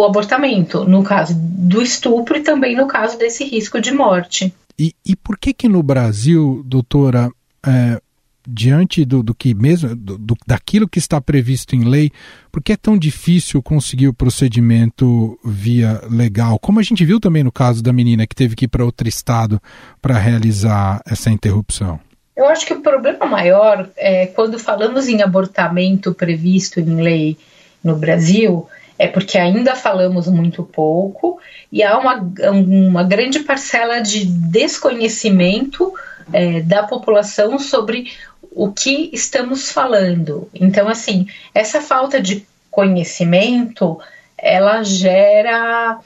o 0.00 0.04
abortamento, 0.04 0.84
no 0.84 1.02
caso 1.02 1.34
do 1.36 1.82
estupro 1.82 2.36
e 2.36 2.42
também 2.42 2.76
no 2.76 2.86
caso 2.86 3.18
desse 3.18 3.44
risco 3.44 3.80
de 3.80 3.92
morte. 3.92 4.52
E, 4.78 4.94
e 5.04 5.14
por 5.14 5.38
que 5.38 5.52
que 5.52 5.68
no 5.68 5.82
Brasil, 5.82 6.62
doutora, 6.64 7.30
é, 7.66 8.00
diante 8.46 9.04
do, 9.04 9.22
do 9.22 9.34
que 9.34 9.54
mesmo 9.54 9.94
do, 9.94 10.16
do, 10.18 10.36
daquilo 10.46 10.88
que 10.88 10.98
está 10.98 11.20
previsto 11.20 11.76
em 11.76 11.84
lei, 11.84 12.10
por 12.50 12.62
que 12.62 12.72
é 12.72 12.76
tão 12.76 12.98
difícil 12.98 13.62
conseguir 13.62 14.08
o 14.08 14.14
procedimento 14.14 15.38
via 15.44 16.00
legal? 16.10 16.58
Como 16.58 16.80
a 16.80 16.82
gente 16.82 17.04
viu 17.04 17.20
também 17.20 17.44
no 17.44 17.52
caso 17.52 17.82
da 17.82 17.92
menina 17.92 18.26
que 18.26 18.34
teve 18.34 18.56
que 18.56 18.64
ir 18.64 18.68
para 18.68 18.84
outro 18.84 19.08
estado 19.08 19.60
para 20.00 20.18
realizar 20.18 21.00
essa 21.06 21.30
interrupção. 21.30 22.00
Eu 22.36 22.48
acho 22.48 22.64
que 22.64 22.72
o 22.72 22.80
problema 22.80 23.26
maior 23.26 23.90
é 23.96 24.26
quando 24.26 24.58
falamos 24.58 25.08
em 25.08 25.20
abortamento 25.20 26.14
previsto 26.14 26.80
em 26.80 27.02
lei 27.02 27.36
no 27.84 27.96
Brasil, 27.96 28.66
é 29.00 29.08
porque 29.08 29.38
ainda 29.38 29.74
falamos 29.74 30.28
muito 30.28 30.62
pouco 30.62 31.40
e 31.72 31.82
há 31.82 31.96
uma, 31.96 32.16
uma 32.52 33.02
grande 33.02 33.40
parcela 33.40 33.98
de 33.98 34.26
desconhecimento 34.26 35.94
é, 36.30 36.60
da 36.60 36.82
população 36.82 37.58
sobre 37.58 38.12
o 38.52 38.70
que 38.70 39.08
estamos 39.10 39.72
falando. 39.72 40.50
Então, 40.54 40.86
assim, 40.86 41.26
essa 41.54 41.80
falta 41.80 42.20
de 42.20 42.46
conhecimento 42.70 43.98
ela 44.36 44.82
gera 44.82 45.98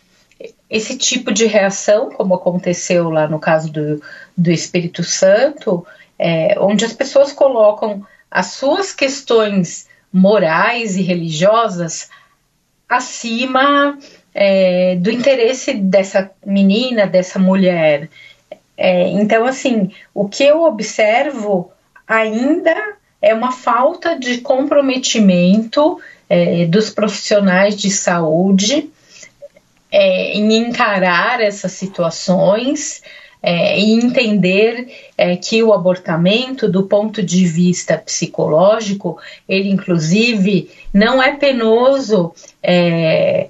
esse 0.70 0.96
tipo 0.96 1.32
de 1.32 1.46
reação, 1.46 2.10
como 2.10 2.36
aconteceu 2.36 3.10
lá 3.10 3.26
no 3.26 3.40
caso 3.40 3.72
do, 3.72 4.00
do 4.38 4.52
Espírito 4.52 5.02
Santo, 5.02 5.84
é, 6.16 6.54
onde 6.60 6.84
as 6.84 6.92
pessoas 6.92 7.32
colocam 7.32 8.06
as 8.30 8.52
suas 8.52 8.92
questões 8.94 9.88
morais 10.12 10.96
e 10.96 11.02
religiosas 11.02 12.08
acima 12.96 13.98
é, 14.34 14.96
do 14.96 15.10
interesse 15.10 15.74
dessa 15.74 16.30
menina, 16.44 17.06
dessa 17.06 17.38
mulher. 17.38 18.08
É, 18.76 19.08
então, 19.08 19.46
assim, 19.46 19.92
o 20.12 20.28
que 20.28 20.44
eu 20.44 20.62
observo 20.62 21.70
ainda 22.06 22.74
é 23.22 23.32
uma 23.32 23.52
falta 23.52 24.18
de 24.18 24.38
comprometimento 24.38 26.00
é, 26.28 26.66
dos 26.66 26.90
profissionais 26.90 27.76
de 27.76 27.90
saúde 27.90 28.90
é, 29.90 30.32
em 30.32 30.56
encarar 30.56 31.40
essas 31.40 31.72
situações 31.72 33.00
é, 33.46 33.78
e 33.78 33.92
entender 33.92 34.88
é, 35.18 35.36
que 35.36 35.62
o 35.62 35.74
abortamento, 35.74 36.66
do 36.66 36.84
ponto 36.84 37.22
de 37.22 37.44
vista 37.44 37.98
psicológico, 37.98 39.18
ele 39.46 39.68
inclusive 39.68 40.70
não 40.94 41.22
é 41.22 41.36
penoso 41.36 42.32
é, 42.62 43.48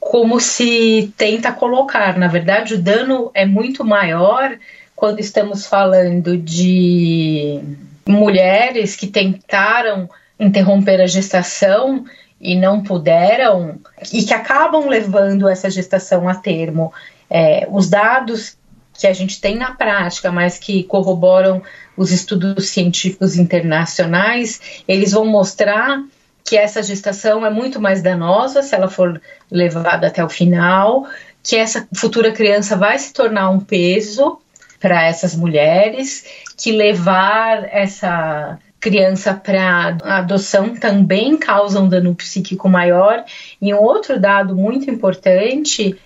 como 0.00 0.40
se 0.40 1.12
tenta 1.14 1.52
colocar. 1.52 2.16
Na 2.16 2.26
verdade, 2.26 2.72
o 2.72 2.82
dano 2.82 3.30
é 3.34 3.44
muito 3.44 3.84
maior 3.84 4.56
quando 4.96 5.20
estamos 5.20 5.66
falando 5.66 6.38
de 6.38 7.60
mulheres 8.08 8.96
que 8.96 9.06
tentaram 9.06 10.08
interromper 10.40 11.02
a 11.02 11.06
gestação 11.06 12.06
e 12.40 12.56
não 12.56 12.82
puderam 12.82 13.78
e 14.10 14.22
que 14.22 14.32
acabam 14.32 14.88
levando 14.88 15.46
essa 15.50 15.68
gestação 15.68 16.26
a 16.26 16.34
termo. 16.34 16.94
É, 17.28 17.68
os 17.70 17.90
dados 17.90 18.56
que 18.94 19.06
a 19.06 19.12
gente 19.12 19.40
tem 19.40 19.56
na 19.56 19.72
prática, 19.72 20.30
mas 20.30 20.58
que 20.58 20.84
corroboram 20.84 21.62
os 21.96 22.10
estudos 22.10 22.68
científicos 22.68 23.36
internacionais, 23.36 24.60
eles 24.86 25.12
vão 25.12 25.26
mostrar 25.26 26.02
que 26.44 26.56
essa 26.56 26.82
gestação 26.82 27.44
é 27.46 27.50
muito 27.50 27.80
mais 27.80 28.02
danosa 28.02 28.62
se 28.62 28.74
ela 28.74 28.88
for 28.88 29.20
levada 29.50 30.06
até 30.06 30.24
o 30.24 30.28
final, 30.28 31.06
que 31.42 31.56
essa 31.56 31.88
futura 31.94 32.32
criança 32.32 32.76
vai 32.76 32.98
se 32.98 33.12
tornar 33.12 33.50
um 33.50 33.60
peso 33.60 34.38
para 34.78 35.04
essas 35.04 35.34
mulheres, 35.34 36.24
que 36.56 36.72
levar 36.72 37.64
essa 37.70 38.58
criança 38.80 39.32
para 39.32 39.96
adoção 40.02 40.74
também 40.74 41.36
causa 41.36 41.80
um 41.80 41.88
dano 41.88 42.14
psíquico 42.16 42.68
maior. 42.68 43.24
E 43.60 43.72
um 43.72 43.78
outro 43.78 44.18
dado 44.18 44.56
muito 44.56 44.90
importante 44.90 45.96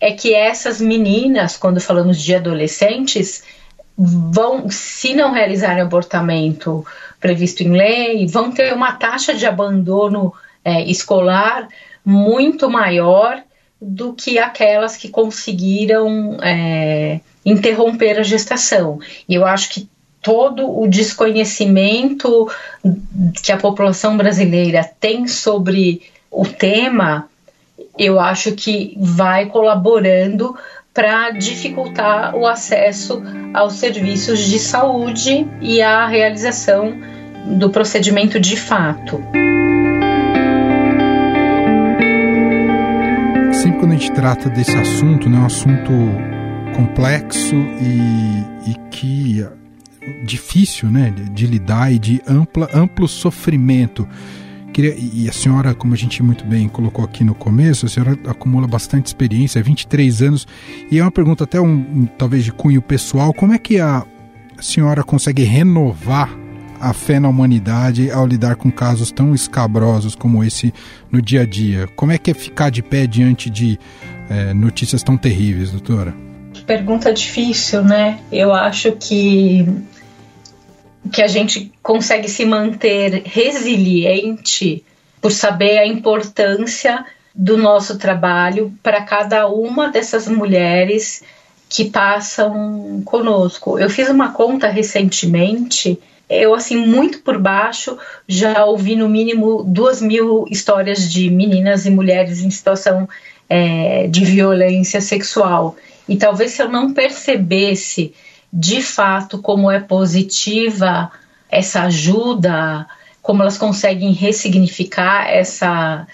é 0.00 0.12
que 0.12 0.34
essas 0.34 0.80
meninas, 0.80 1.56
quando 1.56 1.80
falamos 1.80 2.20
de 2.20 2.34
adolescentes, 2.34 3.42
vão, 3.96 4.68
se 4.68 5.14
não 5.14 5.32
realizarem 5.32 5.82
abortamento 5.82 6.84
previsto 7.20 7.62
em 7.62 7.70
lei, 7.70 8.26
vão 8.26 8.52
ter 8.52 8.72
uma 8.72 8.92
taxa 8.92 9.34
de 9.34 9.46
abandono 9.46 10.32
é, 10.64 10.82
escolar 10.82 11.68
muito 12.04 12.68
maior 12.68 13.42
do 13.80 14.12
que 14.12 14.38
aquelas 14.38 14.96
que 14.96 15.08
conseguiram 15.08 16.38
é, 16.42 17.20
interromper 17.44 18.18
a 18.18 18.22
gestação. 18.22 18.98
E 19.28 19.34
eu 19.34 19.46
acho 19.46 19.70
que 19.70 19.88
todo 20.22 20.80
o 20.80 20.88
desconhecimento 20.88 22.50
que 23.42 23.52
a 23.52 23.58
população 23.58 24.16
brasileira 24.16 24.82
tem 24.98 25.28
sobre 25.28 26.02
o 26.30 26.46
tema 26.46 27.28
eu 27.98 28.18
acho 28.20 28.52
que 28.52 28.96
vai 28.98 29.46
colaborando 29.46 30.56
para 30.92 31.30
dificultar 31.30 32.36
o 32.36 32.46
acesso 32.46 33.22
aos 33.52 33.74
serviços 33.74 34.40
de 34.40 34.58
saúde 34.58 35.46
e 35.60 35.82
a 35.82 36.06
realização 36.06 36.94
do 37.58 37.68
procedimento 37.70 38.38
de 38.38 38.56
fato. 38.56 39.20
Sempre 43.52 43.78
quando 43.78 43.92
a 43.92 43.96
gente 43.96 44.12
trata 44.12 44.48
desse 44.48 44.76
assunto, 44.76 45.28
né, 45.28 45.38
um 45.38 45.46
assunto 45.46 45.90
complexo 46.76 47.54
e, 47.54 48.70
e 48.70 48.74
que 48.90 49.44
difícil 50.24 50.90
né, 50.90 51.10
de, 51.10 51.30
de 51.30 51.46
lidar 51.46 51.92
e 51.92 51.98
de 51.98 52.22
ampla, 52.26 52.68
amplo 52.74 53.08
sofrimento. 53.08 54.06
Queria, 54.74 54.96
e 54.98 55.28
a 55.28 55.32
senhora, 55.32 55.72
como 55.72 55.94
a 55.94 55.96
gente 55.96 56.20
muito 56.20 56.44
bem 56.44 56.68
colocou 56.68 57.04
aqui 57.04 57.22
no 57.22 57.32
começo, 57.32 57.86
a 57.86 57.88
senhora 57.88 58.18
acumula 58.26 58.66
bastante 58.66 59.06
experiência, 59.06 59.62
23 59.62 60.20
anos, 60.20 60.48
e 60.90 60.98
é 60.98 61.02
uma 61.02 61.12
pergunta 61.12 61.44
até 61.44 61.60
um, 61.60 61.74
um 61.74 62.06
talvez 62.18 62.42
de 62.42 62.50
cunho 62.50 62.82
pessoal, 62.82 63.32
como 63.32 63.52
é 63.52 63.58
que 63.58 63.78
a 63.78 64.04
senhora 64.60 65.04
consegue 65.04 65.44
renovar 65.44 66.28
a 66.80 66.92
fé 66.92 67.20
na 67.20 67.28
humanidade 67.28 68.10
ao 68.10 68.26
lidar 68.26 68.56
com 68.56 68.68
casos 68.68 69.12
tão 69.12 69.32
escabrosos 69.32 70.16
como 70.16 70.42
esse 70.42 70.74
no 71.08 71.22
dia 71.22 71.42
a 71.42 71.46
dia? 71.46 71.86
Como 71.94 72.10
é 72.10 72.18
que 72.18 72.32
é 72.32 72.34
ficar 72.34 72.70
de 72.70 72.82
pé 72.82 73.06
diante 73.06 73.48
de 73.48 73.78
é, 74.28 74.52
notícias 74.52 75.04
tão 75.04 75.16
terríveis, 75.16 75.70
doutora? 75.70 76.12
Pergunta 76.66 77.12
difícil, 77.12 77.84
né? 77.84 78.18
Eu 78.32 78.52
acho 78.52 78.90
que 78.90 79.68
que 81.12 81.22
a 81.22 81.26
gente 81.26 81.72
consegue 81.82 82.28
se 82.28 82.44
manter 82.44 83.22
resiliente 83.24 84.84
por 85.20 85.32
saber 85.32 85.78
a 85.78 85.86
importância 85.86 87.04
do 87.34 87.56
nosso 87.56 87.98
trabalho 87.98 88.72
para 88.82 89.02
cada 89.02 89.48
uma 89.48 89.90
dessas 89.90 90.28
mulheres 90.28 91.22
que 91.68 91.86
passam 91.86 93.02
conosco. 93.04 93.78
Eu 93.78 93.90
fiz 93.90 94.08
uma 94.08 94.32
conta 94.32 94.68
recentemente, 94.68 95.98
eu 96.28 96.54
assim, 96.54 96.76
muito 96.76 97.20
por 97.20 97.38
baixo, 97.38 97.98
já 98.28 98.64
ouvi 98.64 98.94
no 98.94 99.08
mínimo 99.08 99.62
duas 99.64 100.00
mil 100.00 100.46
histórias 100.50 101.10
de 101.10 101.28
meninas 101.30 101.84
e 101.86 101.90
mulheres 101.90 102.42
em 102.42 102.50
situação 102.50 103.08
é, 103.48 104.06
de 104.06 104.24
violência 104.24 105.00
sexual. 105.00 105.76
E 106.08 106.16
talvez 106.16 106.52
se 106.52 106.62
eu 106.62 106.68
não 106.68 106.92
percebesse 106.92 108.14
de 108.56 108.80
fato 108.80 109.38
como 109.38 109.68
é 109.68 109.80
positiva 109.80 111.10
essa 111.50 111.82
ajuda, 111.82 112.86
como 113.20 113.42
elas 113.42 113.58
conseguem 113.58 114.12
ressignificar 114.12 115.28
essa 115.28 116.06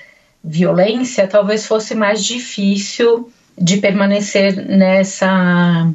violência, 0.43 1.29
talvez 1.29 1.67
fosse 1.67 1.95
mais 1.95 2.25
difícil 2.25 3.31
de 3.59 3.77
permanecer 3.77 4.57
nessa, 4.57 5.93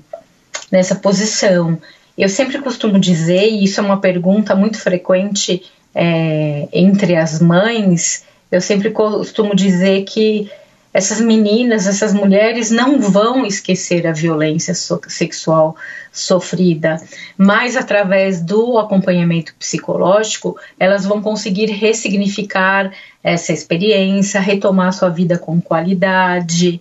nessa 0.72 0.94
posição. 0.94 1.80
Eu 2.16 2.30
sempre 2.30 2.60
costumo 2.60 3.00
dizer, 3.00 3.50
e 3.50 3.64
isso 3.64 3.80
é 3.80 3.84
uma 3.84 4.00
pergunta 4.00 4.56
muito 4.56 4.80
frequente 4.80 5.64
é, 5.96 6.68
entre 6.72 7.16
as 7.16 7.42
mães, 7.42 8.24
eu 8.52 8.62
sempre 8.62 8.92
costumo 8.92 9.56
dizer 9.56 10.04
que 10.04 10.48
essas 10.96 11.20
meninas, 11.20 11.88
essas 11.88 12.14
mulheres 12.14 12.72
não 12.72 13.02
vão 13.02 13.46
esquecer 13.46 14.08
a 14.08 14.14
violência 14.14 14.74
so 14.74 15.02
sexual 15.10 15.76
sofrida, 16.10 16.96
mas 17.38 17.76
através 17.76 18.42
do 18.42 18.78
acompanhamento 18.78 19.54
psicológico, 19.60 20.56
elas 20.80 21.06
vão 21.06 21.22
conseguir 21.22 21.66
ressignificar 21.66 22.94
essa 23.22 23.52
experiência, 23.52 24.40
retomar 24.40 24.94
sua 24.94 25.10
vida 25.10 25.38
com 25.38 25.60
qualidade, 25.60 26.80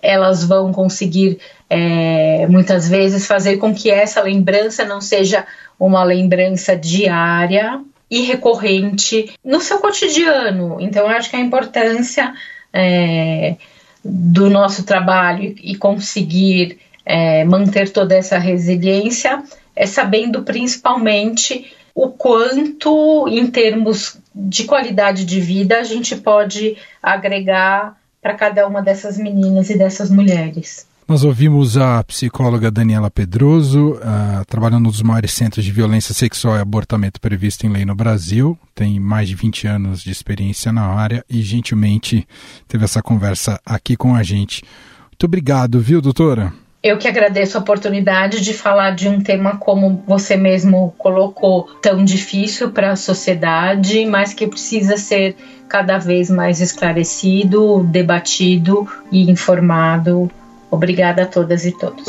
elas 0.00 0.44
vão 0.44 0.72
conseguir 0.72 1.40
é, 1.68 2.46
muitas 2.46 2.88
vezes 2.88 3.26
fazer 3.26 3.56
com 3.56 3.74
que 3.74 3.90
essa 3.90 4.22
lembrança 4.22 4.84
não 4.84 5.00
seja 5.00 5.44
uma 5.80 6.04
lembrança 6.04 6.76
diária 6.76 7.80
e 8.08 8.20
recorrente 8.20 9.32
no 9.44 9.60
seu 9.60 9.80
cotidiano. 9.80 10.76
Então, 10.78 11.02
eu 11.02 11.08
acho 11.08 11.28
que 11.28 11.34
a 11.34 11.40
importância 11.40 12.32
é, 12.78 13.56
do 14.04 14.48
nosso 14.48 14.84
trabalho 14.84 15.54
e 15.62 15.74
conseguir 15.76 16.78
é, 17.04 17.44
manter 17.44 17.90
toda 17.90 18.14
essa 18.16 18.38
resiliência 18.38 19.42
é 19.74 19.86
sabendo 19.86 20.42
principalmente 20.42 21.72
o 21.94 22.10
quanto, 22.10 23.26
em 23.28 23.50
termos 23.50 24.18
de 24.34 24.64
qualidade 24.64 25.24
de 25.24 25.40
vida, 25.40 25.78
a 25.78 25.82
gente 25.82 26.14
pode 26.14 26.76
agregar 27.02 27.96
para 28.22 28.34
cada 28.34 28.66
uma 28.66 28.80
dessas 28.80 29.18
meninas 29.18 29.68
e 29.68 29.76
dessas 29.76 30.10
mulheres. 30.10 30.86
Nós 31.08 31.24
ouvimos 31.24 31.78
a 31.78 32.04
psicóloga 32.04 32.70
Daniela 32.70 33.10
Pedroso, 33.10 33.92
uh, 33.92 34.44
trabalhando 34.46 34.84
nos 34.84 35.00
maiores 35.00 35.32
centros 35.32 35.64
de 35.64 35.72
violência 35.72 36.12
sexual 36.12 36.58
e 36.58 36.60
abortamento 36.60 37.18
previsto 37.18 37.64
em 37.64 37.70
lei 37.70 37.86
no 37.86 37.94
Brasil. 37.94 38.58
Tem 38.74 39.00
mais 39.00 39.26
de 39.26 39.34
20 39.34 39.66
anos 39.66 40.02
de 40.02 40.10
experiência 40.10 40.70
na 40.70 40.82
área 40.82 41.24
e 41.26 41.40
gentilmente 41.40 42.28
teve 42.68 42.84
essa 42.84 43.00
conversa 43.00 43.58
aqui 43.64 43.96
com 43.96 44.14
a 44.14 44.22
gente. 44.22 44.62
Muito 45.06 45.24
obrigado, 45.24 45.80
viu, 45.80 46.02
doutora? 46.02 46.52
Eu 46.82 46.98
que 46.98 47.08
agradeço 47.08 47.56
a 47.56 47.60
oportunidade 47.62 48.42
de 48.42 48.52
falar 48.52 48.90
de 48.90 49.08
um 49.08 49.18
tema 49.18 49.56
como 49.56 50.04
você 50.06 50.36
mesmo 50.36 50.94
colocou, 50.98 51.70
tão 51.80 52.04
difícil 52.04 52.70
para 52.70 52.92
a 52.92 52.96
sociedade, 52.96 54.04
mas 54.04 54.34
que 54.34 54.46
precisa 54.46 54.98
ser 54.98 55.34
cada 55.70 55.96
vez 55.96 56.28
mais 56.28 56.60
esclarecido, 56.60 57.82
debatido 57.84 58.86
e 59.10 59.30
informado 59.30 60.30
Obrigada 60.70 61.22
a 61.22 61.26
todas 61.26 61.64
e 61.64 61.72
todos. 61.72 62.06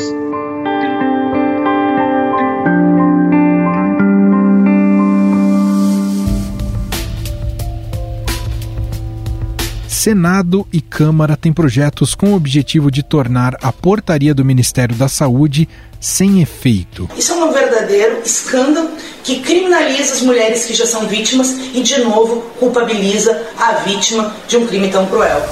Senado 10.00 10.66
e 10.72 10.80
Câmara 10.80 11.36
têm 11.36 11.52
projetos 11.52 12.14
com 12.14 12.32
o 12.32 12.34
objetivo 12.34 12.90
de 12.90 13.02
tornar 13.02 13.54
a 13.60 13.70
portaria 13.70 14.34
do 14.34 14.42
Ministério 14.42 14.96
da 14.96 15.08
Saúde 15.08 15.68
sem 16.00 16.40
efeito. 16.40 17.06
Isso 17.18 17.32
é 17.32 17.36
um 17.36 17.52
verdadeiro 17.52 18.22
escândalo 18.24 18.92
que 19.22 19.40
criminaliza 19.40 20.14
as 20.14 20.22
mulheres 20.22 20.64
que 20.64 20.72
já 20.72 20.86
são 20.86 21.06
vítimas 21.06 21.50
e, 21.74 21.82
de 21.82 22.00
novo, 22.00 22.40
culpabiliza 22.58 23.46
a 23.58 23.72
vítima 23.72 24.34
de 24.48 24.56
um 24.56 24.66
crime 24.66 24.88
tão 24.88 25.04
cruel. 25.04 25.46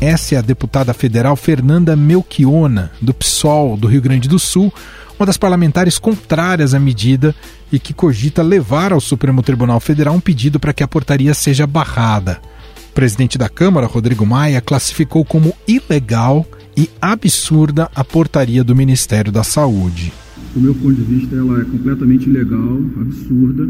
Essa 0.00 0.34
é 0.34 0.38
a 0.38 0.42
deputada 0.42 0.94
federal 0.94 1.36
Fernanda 1.36 1.94
Melchiona, 1.94 2.90
do 3.02 3.12
PSOL 3.12 3.76
do 3.76 3.86
Rio 3.86 4.00
Grande 4.00 4.30
do 4.30 4.38
Sul, 4.38 4.72
uma 5.18 5.26
das 5.26 5.36
parlamentares 5.36 5.98
contrárias 5.98 6.72
à 6.72 6.80
medida 6.80 7.34
e 7.70 7.78
que 7.78 7.92
cogita 7.92 8.42
levar 8.42 8.94
ao 8.94 9.00
Supremo 9.00 9.42
Tribunal 9.42 9.78
Federal 9.78 10.14
um 10.14 10.20
pedido 10.20 10.58
para 10.58 10.72
que 10.72 10.82
a 10.82 10.88
portaria 10.88 11.34
seja 11.34 11.66
barrada. 11.66 12.40
O 12.88 12.94
presidente 12.94 13.36
da 13.36 13.46
Câmara, 13.50 13.86
Rodrigo 13.86 14.24
Maia, 14.24 14.62
classificou 14.62 15.22
como 15.22 15.52
ilegal 15.68 16.46
e 16.74 16.88
absurda 16.98 17.90
a 17.94 18.02
portaria 18.02 18.64
do 18.64 18.74
Ministério 18.74 19.30
da 19.30 19.44
Saúde. 19.44 20.14
Do 20.54 20.62
meu 20.62 20.74
ponto 20.74 20.94
de 20.94 21.02
vista, 21.02 21.36
ela 21.36 21.60
é 21.60 21.64
completamente 21.64 22.26
ilegal, 22.26 22.78
absurda. 23.02 23.64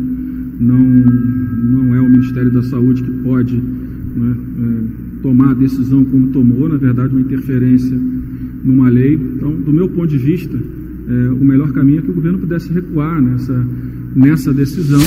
Não, 0.61 0.79
não 0.79 1.95
é 1.97 2.01
o 2.01 2.09
Ministério 2.09 2.53
da 2.53 2.63
Saúde 2.63 3.03
que 3.03 3.11
pode 3.25 3.61
né, 4.15 4.37
é, 4.59 5.23
tomar 5.23 5.51
a 5.51 5.55
decisão 5.55 6.05
como 6.05 6.29
tomou, 6.29 6.69
na 6.69 6.77
verdade, 6.77 7.13
uma 7.13 7.21
interferência 7.21 7.97
numa 8.65 8.89
lei. 8.89 9.15
Então, 9.15 9.53
do 9.53 9.73
meu 9.73 9.89
ponto 9.89 10.09
de 10.09 10.19
vista, 10.19 10.57
é, 10.57 11.29
o 11.31 11.45
melhor 11.45 11.73
caminho 11.73 12.01
é 12.01 12.03
que 12.03 12.11
o 12.11 12.15
governo 12.15 12.39
pudesse 12.39 12.73
recuar 12.73 13.21
nessa, 13.21 13.67
nessa 14.15 14.53
decisão. 14.53 15.01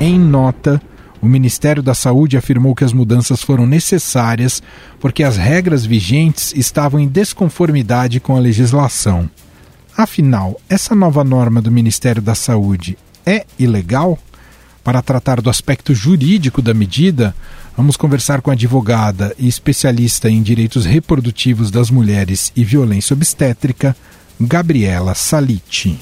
Em 0.00 0.18
nota, 0.18 0.80
o 1.20 1.26
Ministério 1.26 1.82
da 1.82 1.92
Saúde 1.92 2.36
afirmou 2.36 2.74
que 2.74 2.84
as 2.84 2.92
mudanças 2.92 3.42
foram 3.42 3.66
necessárias 3.66 4.62
porque 5.00 5.24
as 5.24 5.36
regras 5.36 5.84
vigentes 5.84 6.54
estavam 6.54 7.00
em 7.00 7.08
desconformidade 7.08 8.20
com 8.20 8.36
a 8.36 8.40
legislação. 8.40 9.28
Afinal, 9.96 10.60
essa 10.68 10.94
nova 10.94 11.24
norma 11.24 11.60
do 11.60 11.72
Ministério 11.72 12.22
da 12.22 12.36
Saúde 12.36 12.96
é 13.28 13.44
ilegal? 13.58 14.18
Para 14.82 15.02
tratar 15.02 15.42
do 15.42 15.50
aspecto 15.50 15.94
jurídico 15.94 16.62
da 16.62 16.72
medida, 16.72 17.34
vamos 17.76 17.96
conversar 17.96 18.40
com 18.40 18.50
a 18.50 18.54
advogada 18.54 19.34
e 19.38 19.46
especialista 19.46 20.30
em 20.30 20.42
direitos 20.42 20.86
reprodutivos 20.86 21.70
das 21.70 21.90
mulheres 21.90 22.50
e 22.56 22.64
violência 22.64 23.12
obstétrica, 23.12 23.94
Gabriela 24.40 25.14
Saliti. 25.14 25.98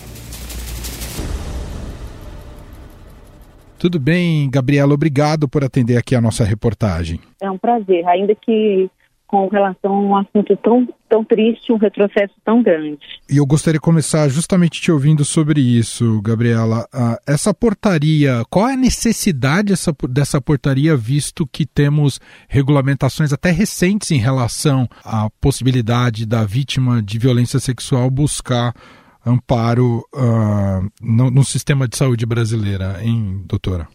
Tudo 3.77 3.99
bem, 3.99 4.49
Gabriela, 4.49 4.95
obrigado 4.95 5.49
por 5.49 5.65
atender 5.65 5.97
aqui 5.97 6.15
a 6.15 6.21
nossa 6.21 6.45
reportagem. 6.45 7.21
É 7.43 7.51
um 7.51 7.59
prazer, 7.59 8.07
ainda 8.07 8.35
que 8.35 8.89
com 9.27 9.49
relação 9.49 9.93
a 9.93 10.01
um 10.01 10.17
assunto 10.17 10.57
tão, 10.57 10.89
tão 11.09 11.25
triste, 11.25 11.73
um 11.73 11.77
retrocesso 11.77 12.35
tão 12.45 12.63
grande. 12.63 12.99
E 13.29 13.39
eu 13.39 13.47
gostaria 13.47 13.79
de 13.79 13.85
começar 13.85 14.29
justamente 14.29 14.81
te 14.81 14.93
ouvindo 14.93 15.25
sobre 15.25 15.61
isso, 15.61 16.21
Gabriela. 16.23 16.87
Uh, 16.95 17.17
essa 17.27 17.53
portaria, 17.53 18.43
qual 18.49 18.69
é 18.69 18.75
a 18.75 18.77
necessidade 18.77 19.69
dessa, 19.69 19.93
dessa 20.09 20.41
portaria, 20.41 20.97
visto 20.97 21.47
que 21.47 21.67
temos 21.67 22.21
regulamentações 22.49 23.33
até 23.33 23.51
recentes 23.51 24.11
em 24.11 24.19
relação 24.19 24.89
à 25.05 25.29
possibilidade 25.41 26.25
da 26.25 26.45
vítima 26.45 27.03
de 27.03 27.19
violência 27.19 27.59
sexual 27.59 28.11
buscar 28.11 28.73
amparo 29.25 30.05
uh, 30.15 30.89
no, 31.03 31.31
no 31.31 31.45
sistema 31.45 31.89
de 31.89 31.97
saúde 31.97 32.25
brasileira, 32.25 32.99
hein, 33.03 33.43
doutora? 33.45 33.89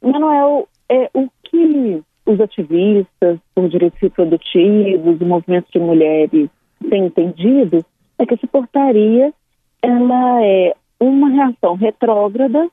Manuel, 0.00 0.68
é, 0.88 1.10
o 1.12 1.28
que 1.42 2.04
os 2.26 2.40
ativistas 2.40 3.38
por 3.54 3.68
direitos 3.68 4.00
reprodutivos, 4.00 5.20
o 5.20 5.24
movimento 5.24 5.70
de 5.72 5.78
mulheres 5.78 6.50
têm 6.90 7.06
entendido 7.06 7.84
é 8.18 8.26
que 8.26 8.34
essa 8.34 8.46
portaria 8.46 9.32
ela 9.82 10.44
é 10.44 10.74
uma 10.98 11.28
reação 11.28 11.74
retrógrada 11.74 12.68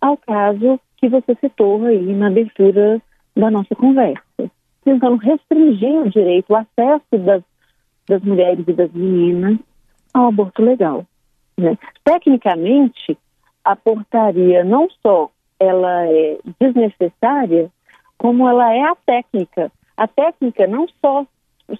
ao 0.00 0.16
caso 0.16 0.78
que 0.96 1.08
você 1.08 1.34
citou 1.40 1.84
aí 1.84 2.12
na 2.14 2.26
abertura 2.26 3.00
da 3.34 3.50
nossa 3.50 3.74
conversa, 3.74 4.50
tentando 4.84 5.16
restringir 5.16 5.94
o 6.00 6.10
direito, 6.10 6.50
o 6.50 6.56
acesso 6.56 7.18
das, 7.24 7.42
das 8.08 8.22
mulheres 8.22 8.64
e 8.66 8.72
das 8.72 8.92
meninas 8.92 9.58
ao 10.12 10.28
aborto 10.28 10.62
legal. 10.62 11.06
Né? 11.56 11.78
Tecnicamente, 12.04 13.16
a 13.64 13.76
portaria 13.76 14.64
não 14.64 14.88
só 15.02 15.30
ela 15.58 16.06
é 16.06 16.38
desnecessária, 16.58 17.70
como 18.20 18.46
ela 18.46 18.74
é 18.74 18.82
a 18.82 18.94
técnica. 18.94 19.72
A 19.96 20.06
técnica 20.06 20.66
não 20.66 20.86
só 21.00 21.24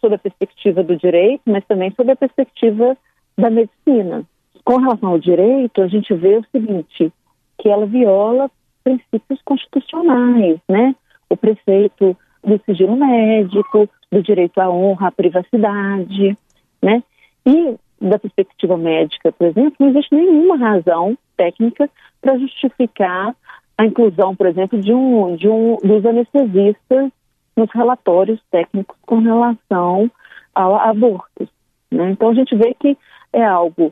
sob 0.01 0.15
a 0.15 0.19
perspectiva 0.19 0.83
do 0.83 0.97
direito, 0.97 1.43
mas 1.45 1.63
também 1.67 1.93
sob 1.95 2.11
a 2.11 2.17
perspectiva 2.17 2.97
da 3.37 3.51
medicina. 3.51 4.25
Com 4.65 4.79
relação 4.79 5.11
ao 5.11 5.19
direito, 5.19 5.83
a 5.83 5.87
gente 5.87 6.15
vê 6.15 6.39
o 6.39 6.47
seguinte, 6.51 7.13
que 7.59 7.69
ela 7.69 7.85
viola 7.85 8.51
princípios 8.83 9.39
constitucionais, 9.45 10.59
né? 10.67 10.95
O 11.29 11.37
preceito 11.37 12.17
do 12.43 12.59
sigilo 12.65 12.97
médico, 12.97 13.87
do 14.11 14.23
direito 14.23 14.61
à 14.61 14.71
honra, 14.71 15.09
à 15.09 15.13
privacidade, 15.13 16.39
né? 16.81 17.03
E 17.45 17.77
da 18.01 18.19
perspectiva 18.19 18.79
médica, 18.79 19.31
por 19.31 19.47
exemplo, 19.47 19.75
não 19.79 19.91
existe 19.91 20.15
nenhuma 20.15 20.57
razão 20.57 21.19
técnica 21.37 21.91
para 22.23 22.39
justificar 22.39 23.37
a 23.81 23.87
inclusão, 23.87 24.37
por 24.37 24.47
exemplo, 24.47 24.79
de 24.79 24.93
um, 24.93 25.37
de 25.37 25.49
um 25.49 25.77
dos 25.77 26.05
anestesistas 26.05 27.11
nos 27.57 27.71
relatórios 27.73 28.39
técnicos 28.51 28.95
com 29.07 29.21
relação 29.21 30.11
ao 30.55 30.77
aborto. 30.77 31.49
Né? 31.91 32.11
Então 32.11 32.29
a 32.29 32.35
gente 32.35 32.55
vê 32.55 32.77
que 32.79 32.95
é 33.33 33.43
algo 33.43 33.91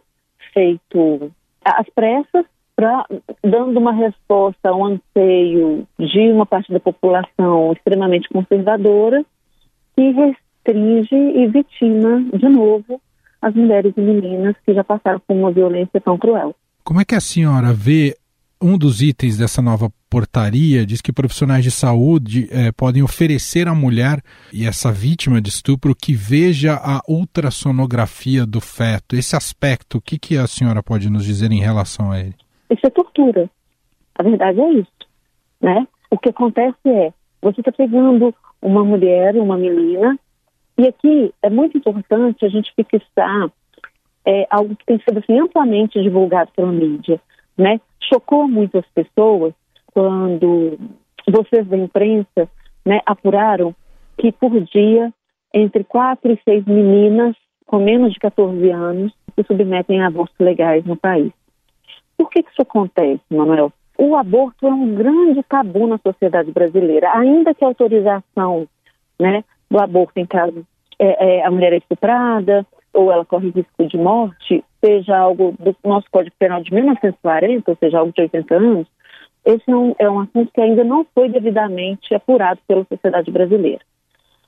feito 0.53 1.33
às 1.65 1.89
pressas, 1.95 2.45
pra, 2.77 3.07
dando 3.43 3.79
uma 3.79 3.93
resposta 3.93 4.69
a 4.69 4.77
um 4.77 4.85
anseio 4.85 5.87
de 5.99 6.33
uma 6.33 6.45
parte 6.45 6.71
da 6.71 6.81
população 6.81 7.73
extremamente 7.73 8.29
conservadora, 8.29 9.25
que 9.97 10.11
restringe 10.11 11.17
e 11.17 11.47
vitima 11.47 12.25
de 12.35 12.47
novo 12.47 13.01
as 13.41 13.55
mulheres 13.55 13.95
e 13.97 14.01
meninas 14.03 14.55
que 14.67 14.75
já 14.75 14.85
passaram 14.85 15.21
por 15.27 15.35
uma 15.35 15.51
violência 15.51 15.99
tão 15.99 16.19
cruel. 16.19 16.55
Como 16.85 17.01
é 17.01 17.07
que 17.07 17.15
a 17.15 17.21
senhora 17.21 17.73
vê 17.73 18.15
um 18.61 18.77
dos 18.77 19.01
itens 19.03 19.39
dessa 19.39 19.63
nova 19.63 19.89
portaria 20.11 20.85
diz 20.85 21.01
que 21.01 21.13
profissionais 21.13 21.63
de 21.63 21.71
saúde 21.71 22.49
eh, 22.51 22.73
podem 22.73 23.03
oferecer 23.03 23.69
à 23.69 23.75
mulher 23.75 24.21
e 24.53 24.67
essa 24.67 24.91
vítima 24.91 25.41
de 25.41 25.49
estupro 25.49 25.95
que 25.95 26.13
veja 26.15 26.75
a 26.75 27.01
ultrassonografia 27.09 28.45
do 28.45 28.61
feto. 28.61 29.15
Esse 29.15 29.37
aspecto, 29.37 29.99
o 29.99 30.01
que, 30.01 30.19
que 30.19 30.37
a 30.37 30.47
senhora 30.47 30.83
pode 30.83 31.11
nos 31.11 31.25
dizer 31.25 31.53
em 31.53 31.61
relação 31.61 32.11
a 32.11 32.19
ele? 32.19 32.35
Isso 32.71 32.87
é 32.87 32.91
tortura. 32.91 33.49
A 34.15 34.23
verdade 34.23 34.61
é 34.61 34.73
isso. 34.73 34.93
Né? 35.61 35.87
O 36.11 36.19
que 36.19 36.31
acontece 36.31 36.77
é, 36.87 37.13
você 37.41 37.61
está 37.61 37.71
pegando 37.71 38.35
uma 38.61 38.85
mulher, 38.85 39.37
uma 39.37 39.57
menina, 39.57 40.19
e 40.77 40.87
aqui 40.87 41.33
é 41.43 41.51
muito 41.51 41.79
importante 41.79 42.45
a 42.45 42.49
gente 42.49 42.73
fixar 42.75 43.51
é, 44.27 44.47
algo 44.51 44.75
que 44.75 44.85
tem 44.85 44.99
sido 45.01 45.19
assim, 45.19 45.39
amplamente 45.39 46.03
divulgado 46.03 46.51
pela 46.57 46.73
mídia 46.73 47.21
né? 47.59 47.81
Chocou 48.09 48.49
muitas 48.49 48.85
pessoas 48.95 49.53
quando 49.93 50.79
vocês 51.27 51.67
da 51.67 51.77
imprensa, 51.77 52.49
né, 52.85 53.01
apuraram 53.05 53.75
que 54.17 54.33
por 54.33 54.61
dia 54.61 55.13
entre 55.53 55.85
quatro 55.85 56.33
e 56.33 56.41
seis 56.45 56.65
meninas 56.65 57.37
com 57.67 57.79
menos 57.79 58.13
de 58.13 58.19
14 58.19 58.71
anos 58.71 59.13
se 59.35 59.47
submetem 59.47 60.01
a 60.01 60.07
abortos 60.09 60.39
legais 60.39 60.85
no 60.85 60.97
país. 60.97 61.33
Por 62.17 62.31
que, 62.31 62.43
que 62.43 62.51
isso 62.51 62.63
acontece, 62.63 63.23
Manuel? 63.31 63.73
O 63.97 64.17
aborto 64.17 64.67
é 64.67 64.71
um 64.71 64.95
grande 64.95 65.43
tabu 65.43 65.87
na 65.87 65.99
sociedade 65.99 66.51
brasileira, 66.51 67.11
ainda 67.15 67.55
que 67.55 67.65
a 67.65 67.69
autorização 67.69 68.67
né, 69.19 69.45
do 69.71 69.79
aborto 69.79 70.19
em 70.19 70.27
caso 70.27 70.65
é, 70.99 71.39
é, 71.39 71.45
a 71.45 71.51
mulher 71.51 71.73
é 71.73 71.77
estuprada, 71.77 72.67
ou 72.99 73.13
ela 73.13 73.25
corre 73.25 73.51
risco 73.51 73.87
de 73.87 73.97
morte, 73.97 74.65
seja 74.85 75.17
algo 75.17 75.55
do 75.57 75.75
nosso 75.85 76.11
Código 76.11 76.35
Penal 76.37 76.61
de 76.61 76.75
1940, 76.75 77.71
ou 77.71 77.77
seja, 77.77 77.99
algo 78.01 78.13
de 78.13 78.23
80 78.23 78.55
anos, 78.57 78.89
esse 79.45 79.71
é 79.71 79.77
um, 79.77 79.95
é 80.01 80.11
um 80.11 80.21
assunto 80.21 80.51
que 80.53 80.61
ainda 80.61 80.83
não 80.83 81.07
foi 81.15 81.29
devidamente 81.29 82.13
apurado 82.13 82.59
pela 82.67 82.85
sociedade 82.85 83.31
brasileira. 83.31 83.81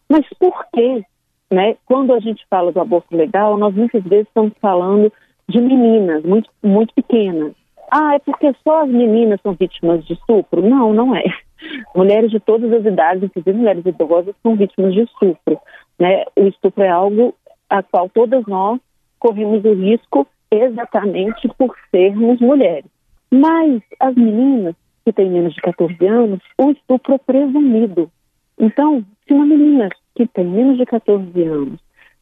Mas 0.08 0.26
por 0.36 0.66
que, 0.74 1.04
né, 1.48 1.76
quando 1.86 2.12
a 2.12 2.18
gente 2.18 2.44
fala 2.50 2.72
do 2.72 2.80
aborto 2.80 3.16
legal, 3.16 3.56
nós 3.56 3.72
muitas 3.72 4.02
vezes 4.02 4.26
estamos 4.26 4.52
falando 4.60 5.12
de 5.48 5.60
meninas 5.60 6.24
muito, 6.24 6.50
muito 6.60 6.92
pequenas. 6.92 7.52
Ah, 7.88 8.16
é 8.16 8.18
porque 8.18 8.52
só 8.64 8.82
as 8.82 8.88
meninas 8.88 9.40
são 9.42 9.52
vítimas 9.52 10.04
de 10.04 10.14
estupro? 10.14 10.60
Não, 10.60 10.92
não 10.92 11.14
é. 11.14 11.22
Mulheres 11.94 12.32
de 12.32 12.40
todas 12.40 12.72
as 12.72 12.84
idades, 12.84 13.22
inclusive 13.22 13.56
mulheres 13.56 13.86
idosas, 13.86 14.34
são 14.42 14.56
vítimas 14.56 14.92
de 14.92 15.02
estupro. 15.02 15.58
Né? 16.00 16.24
O 16.36 16.48
estupro 16.48 16.82
é 16.82 16.88
algo 16.88 17.34
a 17.70 17.82
qual 17.82 18.08
todas 18.08 18.44
nós 18.46 18.80
corremos 19.18 19.64
o 19.64 19.72
risco 19.72 20.26
exatamente 20.50 21.48
por 21.56 21.74
sermos 21.90 22.40
mulheres. 22.40 22.90
Mas 23.30 23.80
as 24.00 24.14
meninas 24.16 24.74
que 25.04 25.12
têm 25.12 25.30
menos 25.30 25.54
de 25.54 25.60
14 25.60 26.06
anos, 26.06 26.40
o 26.58 26.72
estupro 26.72 27.14
é 27.14 27.18
presumido. 27.18 28.10
Então, 28.58 29.04
se 29.26 29.32
uma 29.32 29.46
menina 29.46 29.88
que 30.14 30.26
tem 30.26 30.44
menos 30.44 30.76
de 30.76 30.84
14 30.84 31.42
anos 31.44 31.80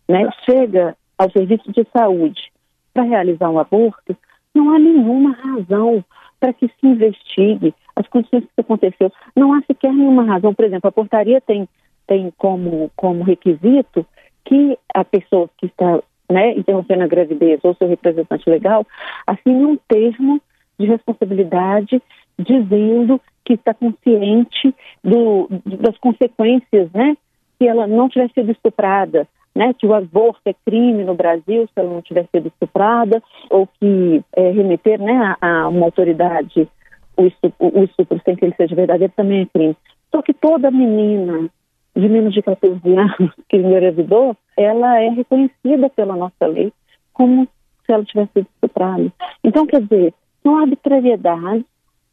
né, 0.08 0.28
chega 0.44 0.94
ao 1.16 1.30
serviço 1.30 1.72
de 1.72 1.86
saúde 1.96 2.52
para 2.92 3.02
realizar 3.04 3.50
um 3.50 3.58
aborto, 3.58 4.16
não 4.54 4.70
há 4.74 4.78
nenhuma 4.78 5.32
razão 5.32 6.04
para 6.38 6.52
que 6.52 6.68
se 6.68 6.86
investigue 6.86 7.74
as 7.96 8.06
condições 8.08 8.44
que 8.44 8.60
aconteceu. 8.60 9.12
Não 9.34 9.52
há 9.52 9.62
sequer 9.62 9.92
nenhuma 9.92 10.24
razão. 10.24 10.54
Por 10.54 10.64
exemplo, 10.64 10.88
a 10.88 10.92
portaria 10.92 11.40
tem, 11.40 11.68
tem 12.06 12.32
como, 12.36 12.90
como 12.94 13.24
requisito 13.24 14.06
que 14.48 14.78
a 14.94 15.04
pessoa 15.04 15.48
que 15.58 15.66
está 15.66 16.00
né, 16.30 16.54
interrompendo 16.54 17.04
a 17.04 17.06
gravidez 17.06 17.60
ou 17.62 17.74
seu 17.74 17.86
representante 17.86 18.48
legal 18.48 18.86
assine 19.26 19.64
um 19.64 19.78
termo 19.88 20.40
de 20.78 20.86
responsabilidade 20.86 22.02
dizendo 22.38 23.20
que 23.44 23.54
está 23.54 23.74
consciente 23.74 24.74
do, 25.04 25.48
das 25.66 25.96
consequências, 25.98 26.90
né, 26.92 27.16
se 27.58 27.66
ela 27.66 27.86
não 27.86 28.08
tivesse 28.08 28.34
sido 28.34 28.50
estuprada, 28.50 29.28
né, 29.54 29.74
que 29.74 29.86
o 29.86 29.94
aborto 29.94 30.40
é 30.46 30.54
crime 30.64 31.04
no 31.04 31.14
Brasil 31.14 31.66
se 31.66 31.72
ela 31.76 31.92
não 31.92 32.00
tivesse 32.00 32.28
sido 32.34 32.48
estuprada, 32.48 33.22
ou 33.50 33.66
que 33.66 34.22
é, 34.34 34.50
remeter 34.50 35.00
né, 35.00 35.36
a, 35.40 35.46
a, 35.46 35.68
uma 35.68 35.86
autoridade 35.86 36.68
o 37.16 37.26
estupro, 37.26 37.80
o 37.80 37.84
estupro 37.84 38.20
sem 38.24 38.36
que 38.36 38.44
ele 38.44 38.54
seja 38.56 38.74
verdadeiro 38.74 39.12
também 39.16 39.42
é 39.42 39.46
crime. 39.46 39.76
Só 40.14 40.22
que 40.22 40.32
toda 40.32 40.70
menina 40.70 41.50
de 41.98 42.08
menos 42.08 42.32
de 42.32 42.40
14 42.42 42.80
anos 42.94 43.34
que 43.48 43.56
engravidou, 43.56 44.36
ela 44.56 45.00
é 45.00 45.08
reconhecida 45.08 45.90
pela 45.90 46.14
nossa 46.14 46.46
lei 46.46 46.72
como 47.12 47.48
se 47.84 47.92
ela 47.92 48.04
tivesse 48.04 48.32
sido 48.32 48.46
estuprada. 48.54 49.12
Então, 49.42 49.66
quer 49.66 49.82
dizer, 49.82 50.14
são 50.42 50.58
arbitrariedades, 50.58 51.64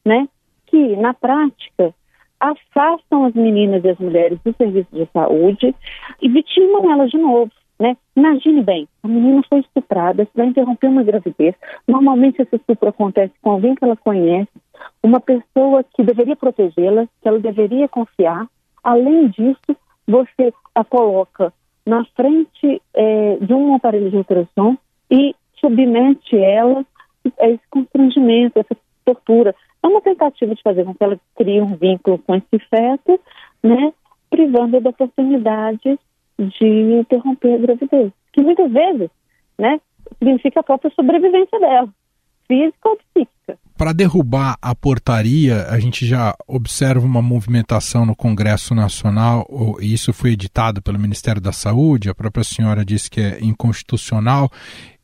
né, 0.04 0.28
que 0.66 0.96
na 0.96 1.14
prática 1.14 1.94
afastam 2.40 3.26
as 3.26 3.34
meninas 3.34 3.84
e 3.84 3.90
as 3.90 3.98
mulheres 4.00 4.40
do 4.44 4.54
serviço 4.56 4.90
de 4.92 5.08
saúde 5.14 5.76
e 6.22 6.30
vitimam 6.30 6.92
elas 6.92 7.12
de 7.12 7.18
novo. 7.18 7.52
Né? 7.80 7.96
Imagine 8.16 8.64
bem, 8.64 8.88
a 9.04 9.08
menina 9.08 9.44
foi 9.50 9.60
estuprada, 9.60 10.28
vai 10.34 10.48
interromper 10.48 10.88
uma 10.88 11.04
gravidez. 11.04 11.54
Normalmente 11.88 12.42
esse 12.42 12.56
estupro 12.56 12.90
acontece 12.90 13.34
com 13.42 13.52
alguém 13.52 13.76
que 13.76 13.84
ela 13.84 13.98
conhece, 13.98 14.50
uma 15.04 15.20
pessoa 15.20 15.84
que 15.84 16.04
deveria 16.04 16.36
protegê-la, 16.36 17.06
que 17.22 17.28
ela 17.28 17.40
deveria 17.40 17.88
confiar, 17.88 18.48
Além 18.86 19.30
disso, 19.30 19.76
você 20.08 20.54
a 20.76 20.84
coloca 20.86 21.52
na 21.84 22.06
frente 22.16 22.82
é, 22.94 23.38
de 23.38 23.52
um 23.52 23.74
aparelho 23.74 24.12
de 24.12 24.18
ultrassom 24.18 24.78
e 25.10 25.36
submete 25.60 26.38
ela 26.38 26.86
a 27.40 27.50
esse 27.50 27.64
constrangimento, 27.72 28.60
essa 28.60 28.78
tortura. 29.04 29.56
É 29.82 29.88
uma 29.88 30.02
tentativa 30.02 30.54
de 30.54 30.62
fazer 30.62 30.86
com 30.86 30.94
que 30.94 31.04
ela 31.04 31.20
crie 31.36 31.60
um 31.62 31.76
vínculo 31.76 32.20
com 32.20 32.36
esse 32.36 32.60
feto, 32.70 33.20
né, 33.64 33.92
privando 34.30 34.80
da 34.80 34.92
oportunidade 34.92 36.00
de 36.38 36.68
interromper 37.00 37.56
a 37.56 37.58
gravidez, 37.58 38.12
que 38.34 38.42
muitas 38.42 38.72
vezes, 38.72 39.10
né, 39.58 39.82
significa 40.20 40.60
a 40.60 40.64
própria 40.64 40.92
sobrevivência 40.92 41.60
dela, 41.60 41.90
física 42.48 42.90
ou 42.90 42.98
psíquica. 42.98 43.58
Para 43.78 43.92
derrubar 43.92 44.58
a 44.62 44.74
portaria, 44.74 45.68
a 45.70 45.78
gente 45.80 46.06
já 46.06 46.34
observa 46.48 47.06
uma 47.06 47.22
movimentação 47.22 48.06
no 48.06 48.16
Congresso 48.16 48.74
Nacional, 48.74 49.46
e 49.82 49.94
isso 49.94 50.14
foi 50.14 50.32
editado 50.32 50.82
pelo 50.82 50.98
Ministério 50.98 51.42
da 51.42 51.52
Saúde, 51.52 52.10
a 52.10 52.16
própria 52.16 52.44
senhora 52.44 52.86
disse 52.86 53.12
que 53.12 53.20
é 53.20 53.40
inconstitucional. 53.42 54.50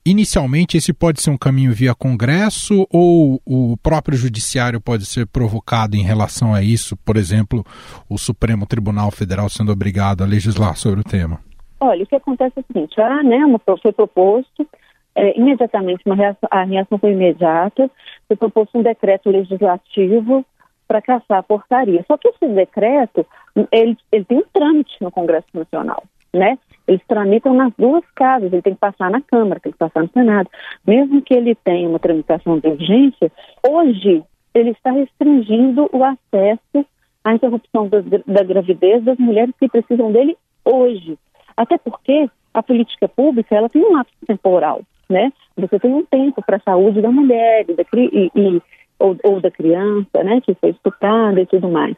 Inicialmente, 0.04 0.78
esse 0.78 0.94
pode 0.94 1.22
ser 1.22 1.30
um 1.30 1.38
caminho 1.38 1.72
via 1.74 1.94
Congresso 1.94 2.88
ou 2.90 3.40
o 3.46 3.78
próprio 3.78 4.18
Judiciário 4.18 4.82
pode 4.82 5.06
ser 5.06 5.28
provocado 5.28 5.96
em 5.96 6.02
relação 6.02 6.56
a 6.56 6.64
isso, 6.64 6.98
por 6.98 7.18
exemplo, 7.18 7.64
o 8.10 8.18
Supremo 8.18 8.66
Tribunal 8.66 9.12
Federal 9.12 9.48
sendo 9.48 9.72
obrigado 9.72 10.24
a 10.24 10.28
legislar 10.28 10.76
sobre 10.76 11.02
o 11.02 11.04
tema? 11.04 11.40
Olha, 11.80 12.04
o 12.04 12.08
que 12.08 12.16
acontece 12.16 12.54
é 12.58 12.62
o 12.62 12.66
seguinte: 12.66 13.00
ah, 13.00 13.22
né, 13.22 13.40
foi 13.82 13.92
proposto, 13.92 14.68
é, 15.16 15.38
imediatamente, 15.38 16.04
uma 16.06 16.16
reação, 16.16 16.48
a 16.50 16.64
reação 16.64 16.98
foi 16.98 17.12
imediata, 17.12 17.90
foi 18.28 18.38
proposto 18.38 18.78
um 18.78 18.84
decreto 18.84 19.30
legislativo 19.30 20.46
para 20.88 21.02
caçar 21.02 21.40
a 21.40 21.44
portaria. 21.44 22.04
Só 22.08 22.18
que 22.18 22.28
esse 22.30 22.48
decreto, 22.48 23.26
ele, 23.72 23.98
ele 24.12 24.26
tem 24.26 24.38
um 24.40 24.46
trâmite 24.54 24.96
no 25.02 25.12
Congresso 25.12 25.48
Nacional, 25.54 26.04
né? 26.34 26.58
Eles 26.88 27.02
tramitam 27.08 27.54
nas 27.54 27.72
duas 27.78 28.04
casas, 28.16 28.52
ele 28.52 28.62
tem 28.62 28.74
que 28.74 28.80
passar 28.80 29.10
na 29.10 29.22
Câmara, 29.22 29.60
tem 29.60 29.72
que 29.72 29.78
passar 29.78 30.02
no 30.02 30.10
Senado. 30.10 30.50
Mesmo 30.86 31.22
que 31.22 31.34
ele 31.34 31.56
tenha 31.56 31.88
uma 31.88 32.00
tramitação 32.00 32.60
de 32.60 32.68
urgência, 32.68 33.32
hoje 33.66 34.24
ele 34.54 34.72
está 34.72 34.92
restringindo 34.92 35.90
o 35.94 36.04
acesso 36.04 36.86
à 37.24 37.34
interrupção 37.34 37.88
da, 37.88 38.00
da 38.00 38.44
gravidez 38.44 39.04
das 39.04 39.18
mulheres 39.18 39.54
que 39.60 39.70
precisam 39.70 40.12
dele 40.12 40.36
hoje. 40.66 41.18
Até 41.56 41.78
porque 41.78 42.30
a 42.54 42.64
política 42.64 43.08
pública 43.08 43.56
ela 43.56 43.70
tem 43.70 43.84
um 43.84 43.94
lapso 43.94 44.14
temporal 44.26 44.82
né? 45.12 45.32
Você 45.58 45.80
tem 45.80 45.94
um 45.94 46.06
tempo 46.06 46.42
para 46.44 46.58
a 46.58 46.62
saúde 46.62 47.02
da 47.02 47.12
mulher 47.12 47.66
da, 47.66 47.84
e, 47.96 48.32
e 48.36 48.62
ou, 49.02 49.18
ou 49.24 49.42
da 49.42 49.50
criança, 49.50 50.24
né, 50.24 50.40
que 50.42 50.54
foi 50.56 50.70
estuprada 50.70 51.42
e 51.42 51.46
tudo 51.46 51.68
mais. 51.70 51.96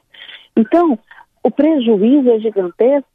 Então, 0.55 0.97
o 1.43 1.51
prejuízo 1.51 2.29
é 2.29 2.39
gigantesco, 2.39 3.07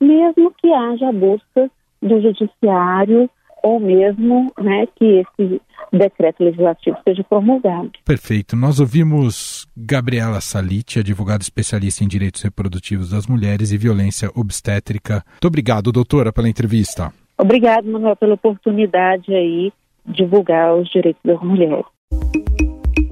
mesmo 0.00 0.52
que 0.58 0.72
haja 0.72 1.08
a 1.08 1.12
busca 1.12 1.70
do 2.00 2.20
judiciário 2.20 3.30
ou 3.62 3.78
mesmo 3.78 4.52
né, 4.58 4.86
que 4.96 5.04
esse 5.04 5.60
decreto 5.92 6.42
legislativo 6.42 6.96
seja 7.04 7.22
promulgado. 7.22 7.92
Perfeito. 8.04 8.56
Nós 8.56 8.80
ouvimos 8.80 9.66
Gabriela 9.76 10.40
Salite, 10.40 10.98
advogada 10.98 11.42
especialista 11.42 12.02
em 12.02 12.08
direitos 12.08 12.42
reprodutivos 12.42 13.10
das 13.10 13.26
mulheres 13.26 13.70
e 13.70 13.78
violência 13.78 14.30
obstétrica. 14.34 15.24
Muito 15.30 15.46
obrigado, 15.46 15.92
doutora, 15.92 16.32
pela 16.32 16.48
entrevista. 16.48 17.12
Obrigado, 17.42 17.90
Manuel, 17.90 18.14
pela 18.14 18.34
oportunidade 18.34 19.34
aí 19.34 19.72
de 20.06 20.22
divulgar 20.22 20.76
os 20.76 20.88
direitos 20.88 21.20
das 21.24 21.42
mulheres. 21.42 21.84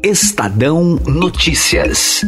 Estadão 0.04 1.00
Notícias. 1.04 2.24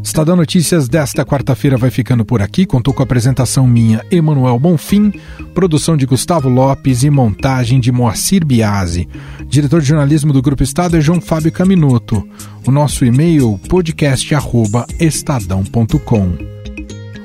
Estadão 0.00 0.36
Notícias 0.36 0.88
desta 0.88 1.24
quarta-feira 1.24 1.76
vai 1.76 1.90
ficando 1.90 2.24
por 2.24 2.40
aqui. 2.40 2.64
Contou 2.64 2.94
com 2.94 3.02
a 3.02 3.04
apresentação 3.04 3.66
minha, 3.66 4.00
Emanuel 4.12 4.60
Bonfim, 4.60 5.10
produção 5.52 5.96
de 5.96 6.06
Gustavo 6.06 6.48
Lopes 6.48 7.02
e 7.02 7.10
montagem 7.10 7.80
de 7.80 7.90
Moacir 7.90 8.46
Biasi. 8.46 9.08
Diretor 9.46 9.80
de 9.80 9.88
jornalismo 9.88 10.32
do 10.32 10.40
Grupo 10.40 10.62
Estado 10.62 10.96
é 10.96 11.00
João 11.00 11.20
Fábio 11.20 11.50
Caminuto. 11.50 12.24
O 12.64 12.70
nosso 12.70 13.04
e-mail 13.04 13.58
podcast@estadão.com. 13.68 16.52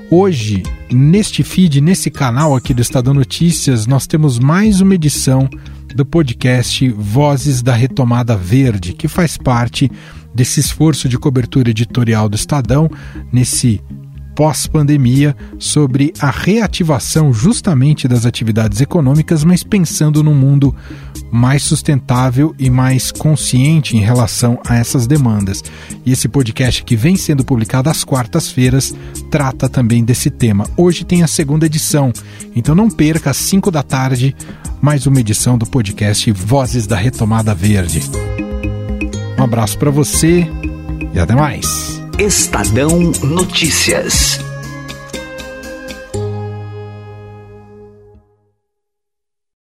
Hoje, 0.10 0.64
neste 0.92 1.44
feed, 1.44 1.82
nesse 1.82 2.10
canal 2.10 2.56
aqui 2.56 2.74
do 2.74 2.82
Estadão 2.82 3.14
Notícias, 3.14 3.86
nós 3.86 4.08
temos 4.08 4.40
mais 4.40 4.82
uma 4.82 4.96
edição 4.96 5.50
do 5.94 6.06
podcast 6.06 6.88
Vozes 6.90 7.62
da 7.62 7.74
Retomada 7.74 8.36
Verde, 8.36 8.94
que 8.94 9.08
faz 9.08 9.38
parte 9.38 9.92
desse 10.34 10.60
esforço 10.60 11.10
de 11.10 11.18
cobertura 11.18 11.72
editorial 11.72 12.30
do 12.30 12.36
Estadão 12.36 12.90
nesse 13.32 13.82
pós-pandemia 14.38 15.36
sobre 15.58 16.14
a 16.20 16.30
reativação 16.30 17.34
justamente 17.34 18.08
das 18.08 18.24
atividades 18.24 18.80
econômicas, 18.80 19.44
mas 19.44 19.64
pensando 19.64 20.24
num 20.24 20.36
mundo 20.36 20.76
mais 21.32 21.64
sustentável 21.64 22.54
e 22.60 22.70
mais 22.70 23.12
consciente 23.12 23.98
em 23.98 24.00
relação 24.00 24.60
a 24.68 24.76
essas 24.76 25.08
demandas. 25.08 25.64
E 26.06 26.12
esse 26.12 26.28
podcast 26.28 26.84
que 26.84 26.96
vem 26.96 27.16
sendo 27.16 27.44
publicado 27.44 27.90
às 27.90 28.04
quartas-feiras 28.04 28.94
trata 29.32 29.68
também 29.68 30.04
desse 30.04 30.30
tema. 30.30 30.70
Hoje 30.78 31.04
tem 31.04 31.24
a 31.24 31.28
segunda 31.28 31.66
edição, 31.66 32.14
então 32.56 32.76
não 32.76 32.92
perca 32.92 33.32
às 33.32 33.38
5 33.38 33.72
da 33.72 33.82
tarde 33.82 34.36
mais 34.80 35.08
uma 35.08 35.20
edição 35.20 35.58
do 35.58 35.66
podcast 35.66 36.32
Vozes 36.32 36.86
da 36.86 36.96
Retomada 36.96 37.56
Verde. 37.56 38.04
Um 39.40 39.44
abraço 39.44 39.80
para 39.80 39.90
você 39.90 40.48
e 41.12 41.18
até 41.18 41.34
mais. 41.34 41.97
Estadão 42.20 43.12
Notícias. 43.22 44.47